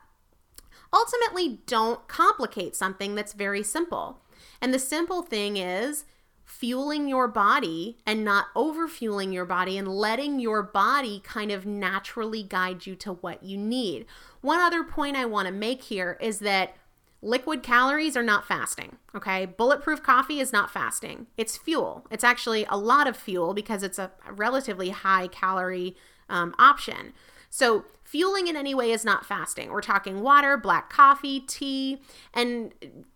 Ultimately, 0.92 1.60
don't 1.64 2.06
complicate 2.06 2.76
something 2.76 3.14
that's 3.14 3.32
very 3.32 3.62
simple. 3.62 4.20
And 4.60 4.74
the 4.74 4.78
simple 4.78 5.22
thing 5.22 5.56
is 5.56 6.04
fueling 6.48 7.06
your 7.06 7.28
body 7.28 7.98
and 8.06 8.24
not 8.24 8.46
overfueling 8.56 9.32
your 9.32 9.44
body 9.44 9.76
and 9.76 9.86
letting 9.86 10.40
your 10.40 10.62
body 10.62 11.20
kind 11.22 11.52
of 11.52 11.66
naturally 11.66 12.42
guide 12.42 12.86
you 12.86 12.96
to 12.96 13.12
what 13.12 13.42
you 13.42 13.56
need. 13.56 14.06
One 14.40 14.58
other 14.58 14.82
point 14.82 15.14
I 15.14 15.26
want 15.26 15.46
to 15.46 15.52
make 15.52 15.82
here 15.82 16.16
is 16.22 16.38
that 16.38 16.74
liquid 17.20 17.62
calories 17.62 18.16
are 18.16 18.22
not 18.22 18.48
fasting, 18.48 18.96
okay? 19.14 19.44
Bulletproof 19.44 20.02
coffee 20.02 20.40
is 20.40 20.50
not 20.50 20.70
fasting. 20.70 21.26
It's 21.36 21.58
fuel. 21.58 22.06
It's 22.10 22.24
actually 22.24 22.64
a 22.70 22.78
lot 22.78 23.06
of 23.06 23.16
fuel 23.16 23.52
because 23.52 23.82
it's 23.82 23.98
a 23.98 24.10
relatively 24.30 24.88
high 24.88 25.28
calorie 25.28 25.96
um, 26.30 26.54
option. 26.58 27.12
So, 27.50 27.84
fueling 28.04 28.46
in 28.46 28.56
any 28.56 28.74
way 28.74 28.90
is 28.90 29.04
not 29.04 29.26
fasting. 29.26 29.70
We're 29.70 29.82
talking 29.82 30.22
water, 30.22 30.56
black 30.56 30.88
coffee, 30.88 31.40
tea, 31.40 32.00
and 32.32 32.72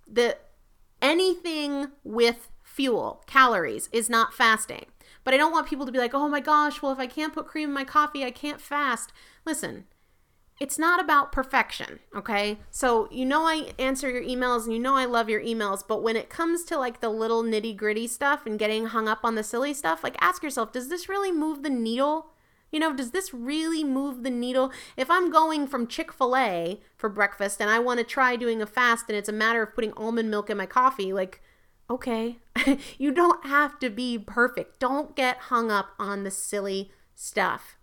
the 0.07 0.37
anything 1.01 1.89
with 2.05 2.49
fuel, 2.73 3.23
calories, 3.27 3.89
is 3.93 4.09
not 4.09 4.33
fasting. 4.33 4.87
But 5.25 5.35
I 5.35 5.37
don't 5.37 5.53
want 5.53 5.69
people 5.69 5.87
to 5.87 5.93
be 5.93 5.99
like, 5.99 6.15
oh 6.15 6.29
my 6.29 6.41
gosh, 6.41 6.83
well, 6.83 6.93
if 6.93 6.99
I 6.99 7.07
can't 7.07 7.35
put 7.35 7.47
cream 7.47 7.69
in 7.69 7.75
my 7.75 7.85
coffee, 7.85 8.25
I 8.25 8.31
can't 8.31 8.61
fast. 8.61 9.13
Listen, 9.45 9.85
it's 10.59 10.79
not 10.79 11.01
about 11.01 11.33
perfection, 11.33 12.01
okay? 12.15 12.59
So, 12.71 13.09
you 13.11 13.25
know, 13.25 13.43
I 13.47 13.73
answer 13.79 14.11
your 14.11 14.23
emails 14.23 14.65
and 14.65 14.73
you 14.73 14.79
know 14.79 14.95
I 14.95 15.05
love 15.05 15.29
your 15.29 15.41
emails, 15.41 15.83
but 15.87 16.03
when 16.03 16.17
it 16.17 16.31
comes 16.31 16.65
to 16.65 16.79
like 16.79 17.01
the 17.01 17.09
little 17.09 17.43
nitty 17.43 17.77
gritty 17.77 18.07
stuff 18.07 18.47
and 18.47 18.59
getting 18.59 18.87
hung 18.87 19.09
up 19.09 19.21
on 19.25 19.35
the 19.35 19.43
silly 19.43 19.75
stuff, 19.75 20.03
like 20.03 20.17
ask 20.21 20.43
yourself, 20.43 20.73
does 20.73 20.89
this 20.89 21.09
really 21.09 21.33
move 21.33 21.63
the 21.63 21.71
needle? 21.71 22.29
You 22.71 22.81
know, 22.81 22.95
does 22.95 23.11
this 23.11 23.35
really 23.35 23.85
move 23.85 24.23
the 24.23 24.31
needle? 24.31 24.73
If 24.97 25.11
I'm 25.11 25.31
going 25.31 25.67
from 25.67 25.87
Chick 25.87 26.11
fil 26.11 26.37
A 26.37 26.81
for 26.97 27.11
breakfast 27.11 27.61
and 27.61 27.69
I 27.69 27.79
want 27.79 27.99
to 27.99 28.05
try 28.05 28.35
doing 28.35 28.63
a 28.63 28.67
fast 28.67 29.07
and 29.09 29.17
it's 29.17 29.29
a 29.29 29.33
matter 29.33 29.63
of 29.63 29.75
putting 29.75 29.93
almond 29.93 30.31
milk 30.31 30.49
in 30.49 30.57
my 30.57 30.67
coffee, 30.67 31.13
like, 31.13 31.43
okay, 31.89 32.39
you 32.99 33.13
don't 33.13 33.47
have 33.47 33.79
to 33.81 33.91
be 33.91 34.19
perfect. 34.19 34.81
Don't 34.81 35.17
get 35.17 35.37
hung 35.37 35.71
up 35.71 35.91
on 35.99 36.25
the 36.25 36.31
silly 36.31 36.91
stuff. 37.15 37.77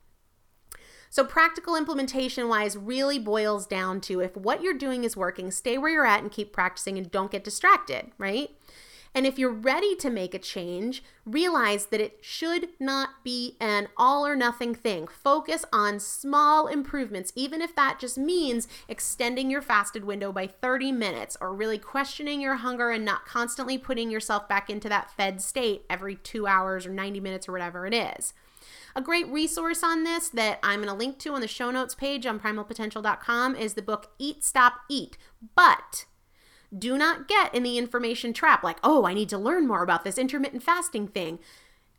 So, 1.12 1.24
practical 1.24 1.76
implementation 1.76 2.48
wise 2.48 2.78
really 2.78 3.18
boils 3.18 3.66
down 3.66 4.00
to 4.02 4.20
if 4.20 4.38
what 4.38 4.62
you're 4.62 4.78
doing 4.78 5.04
is 5.04 5.18
working, 5.18 5.50
stay 5.50 5.78
where 5.78 5.92
you're 5.92 6.06
at 6.06 6.22
and 6.22 6.32
keep 6.32 6.54
practicing 6.54 6.98
and 6.98 7.10
don't 7.10 7.32
get 7.32 7.44
distracted, 7.44 8.12
right? 8.20 8.52
And 9.16 9.26
if 9.26 9.40
you're 9.40 9.52
ready 9.52 9.96
to 9.98 10.10
make 10.10 10.34
a 10.34 10.40
change, 10.40 11.04
realize 11.26 11.88
that 11.88 12.02
it 12.02 12.20
should 12.22 12.70
not 12.80 13.24
be 13.24 13.58
an 13.60 13.88
all 13.98 14.26
or 14.26 14.36
nothing 14.36 14.76
thing. 14.76 15.08
Focus 15.08 15.66
on 15.74 16.00
small 16.00 16.68
improvements, 16.68 17.34
even 17.36 17.62
if 17.62 17.76
that 17.76 18.00
just 18.00 18.18
means 18.18 18.68
extending 18.88 19.50
your 19.50 19.62
fasted 19.62 20.06
window 20.06 20.32
by 20.32 20.48
30 20.48 20.92
minutes 20.92 21.38
or 21.42 21.54
really 21.54 21.78
questioning 21.78 22.40
your 22.40 22.58
hunger 22.58 22.92
and 22.92 23.04
not 23.04 23.26
constantly 23.26 23.78
putting 23.78 24.12
yourself 24.12 24.48
back 24.48 24.70
into 24.70 24.90
that 24.90 25.12
fed 25.12 25.42
state 25.42 25.86
every 25.90 26.16
two 26.16 26.46
hours 26.46 26.86
or 26.86 26.92
90 26.92 27.20
minutes 27.20 27.50
or 27.50 27.52
whatever 27.52 27.88
it 27.88 27.94
is. 27.94 28.34
A 28.96 29.02
great 29.02 29.28
resource 29.28 29.84
on 29.84 30.04
this 30.04 30.30
that 30.30 30.60
I'm 30.64 30.82
going 30.82 30.90
to 30.90 30.94
link 30.94 31.20
to 31.20 31.34
on 31.34 31.42
the 31.42 31.48
show 31.48 31.72
notes 31.72 31.96
page 31.96 32.26
on 32.26 32.40
primalpotential.com 32.40 33.56
is 33.56 33.74
the 33.74 33.82
book 33.82 34.12
Eat, 34.18 34.44
Stop, 34.44 34.82
Eat. 34.90 35.18
But 35.56 36.06
do 36.78 36.98
not 36.98 37.28
get 37.28 37.54
in 37.54 37.64
the 37.64 37.78
information 37.78 38.34
trap 38.34 38.64
like, 38.64 38.78
oh, 38.84 39.06
I 39.06 39.14
need 39.14 39.30
to 39.30 39.38
learn 39.38 39.68
more 39.68 39.84
about 39.84 40.04
this 40.04 40.18
intermittent 40.18 40.64
fasting 40.64 41.08
thing. 41.08 41.40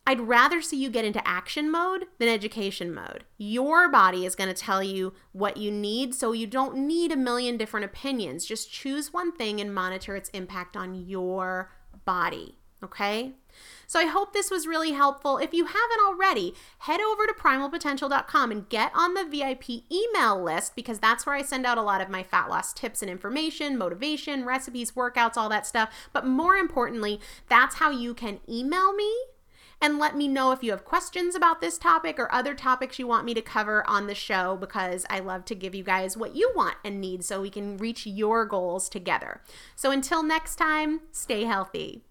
I'd 0.07 0.21
rather 0.21 0.63
see 0.63 0.77
you 0.77 0.91
get 0.91 1.05
into 1.05 1.27
action 1.27 1.71
mode 1.71 2.07
than 2.19 2.29
education 2.29 2.93
mode. 2.93 3.25
Your 3.37 3.91
body 3.91 4.25
is 4.25 4.35
going 4.35 4.49
to 4.49 4.55
tell 4.55 4.83
you 4.83 5.13
what 5.33 5.57
you 5.57 5.71
need, 5.71 6.15
so 6.15 6.33
you 6.33 6.47
don't 6.47 6.87
need 6.87 7.13
a 7.13 7.17
million 7.17 7.57
different 7.57 7.85
opinions. 7.85 8.47
Just 8.47 8.73
choose 8.73 9.13
one 9.13 9.33
thing 9.33 9.61
and 9.61 9.75
monitor 9.75 10.17
its 10.17 10.31
impact 10.31 10.77
on 10.77 10.95
your 10.95 11.71
body. 12.05 12.59
Okay? 12.83 13.35
So 13.87 13.99
I 13.99 14.07
hope 14.07 14.33
this 14.33 14.51
was 14.51 14.67
really 14.67 14.93
helpful. 14.93 15.39
If 15.39 15.53
you 15.53 15.67
haven't 15.67 16.01
already, 16.07 16.55
head 16.79 17.01
over 17.01 17.27
to 17.27 17.33
primalpotential.com 17.33 18.51
and 18.51 18.69
get 18.69 18.93
on 18.95 19.15
the 19.15 19.25
VIP 19.25 19.83
email 19.91 20.43
list 20.43 20.77
because 20.77 20.99
that's 20.99 21.27
where 21.27 21.35
I 21.35 21.43
send 21.43 21.67
out 21.67 21.79
a 21.79 21.83
lot 21.83 22.01
of 22.01 22.09
my 22.09 22.23
fat 22.23 22.49
loss 22.49 22.73
tips 22.73 23.03
and 23.03 23.11
information, 23.11 23.77
motivation, 23.77 24.45
recipes, 24.45 24.93
workouts, 24.93 25.37
all 25.37 25.49
that 25.49 25.67
stuff. 25.67 25.93
But 26.13 26.27
more 26.27 26.55
importantly, 26.57 27.21
that's 27.49 27.77
how 27.77 27.91
you 27.91 28.15
can 28.15 28.41
email 28.49 28.93
me 28.93 29.13
and 29.81 29.99
let 29.99 30.17
me 30.17 30.29
know 30.29 30.53
if 30.53 30.63
you 30.63 30.71
have 30.73 30.85
questions 30.85 31.35
about 31.35 31.61
this 31.61 31.79
topic 31.79 32.19
or 32.19 32.33
other 32.33 32.55
topics 32.55 32.99
you 32.99 33.07
want 33.07 33.25
me 33.25 33.35
to 33.35 33.41
cover 33.41 33.89
on 33.89 34.07
the 34.07 34.15
show 34.15 34.57
because 34.57 35.07
I 35.09 35.21
love 35.21 35.45
to 35.47 35.55
give 35.55 35.75
you 35.75 35.83
guys 35.83 36.17
what 36.17 36.37
you 36.37 36.53
want 36.55 36.77
and 36.85 37.01
need 37.01 37.25
so 37.25 37.41
we 37.41 37.51
can 37.51 37.79
reach 37.79 38.07
your 38.07 38.45
goals 38.45 38.89
together. 38.89 39.41
So 39.75 39.91
until 39.91 40.23
next 40.23 40.57
time, 40.57 41.01
stay 41.13 41.45
healthy. 41.45 42.03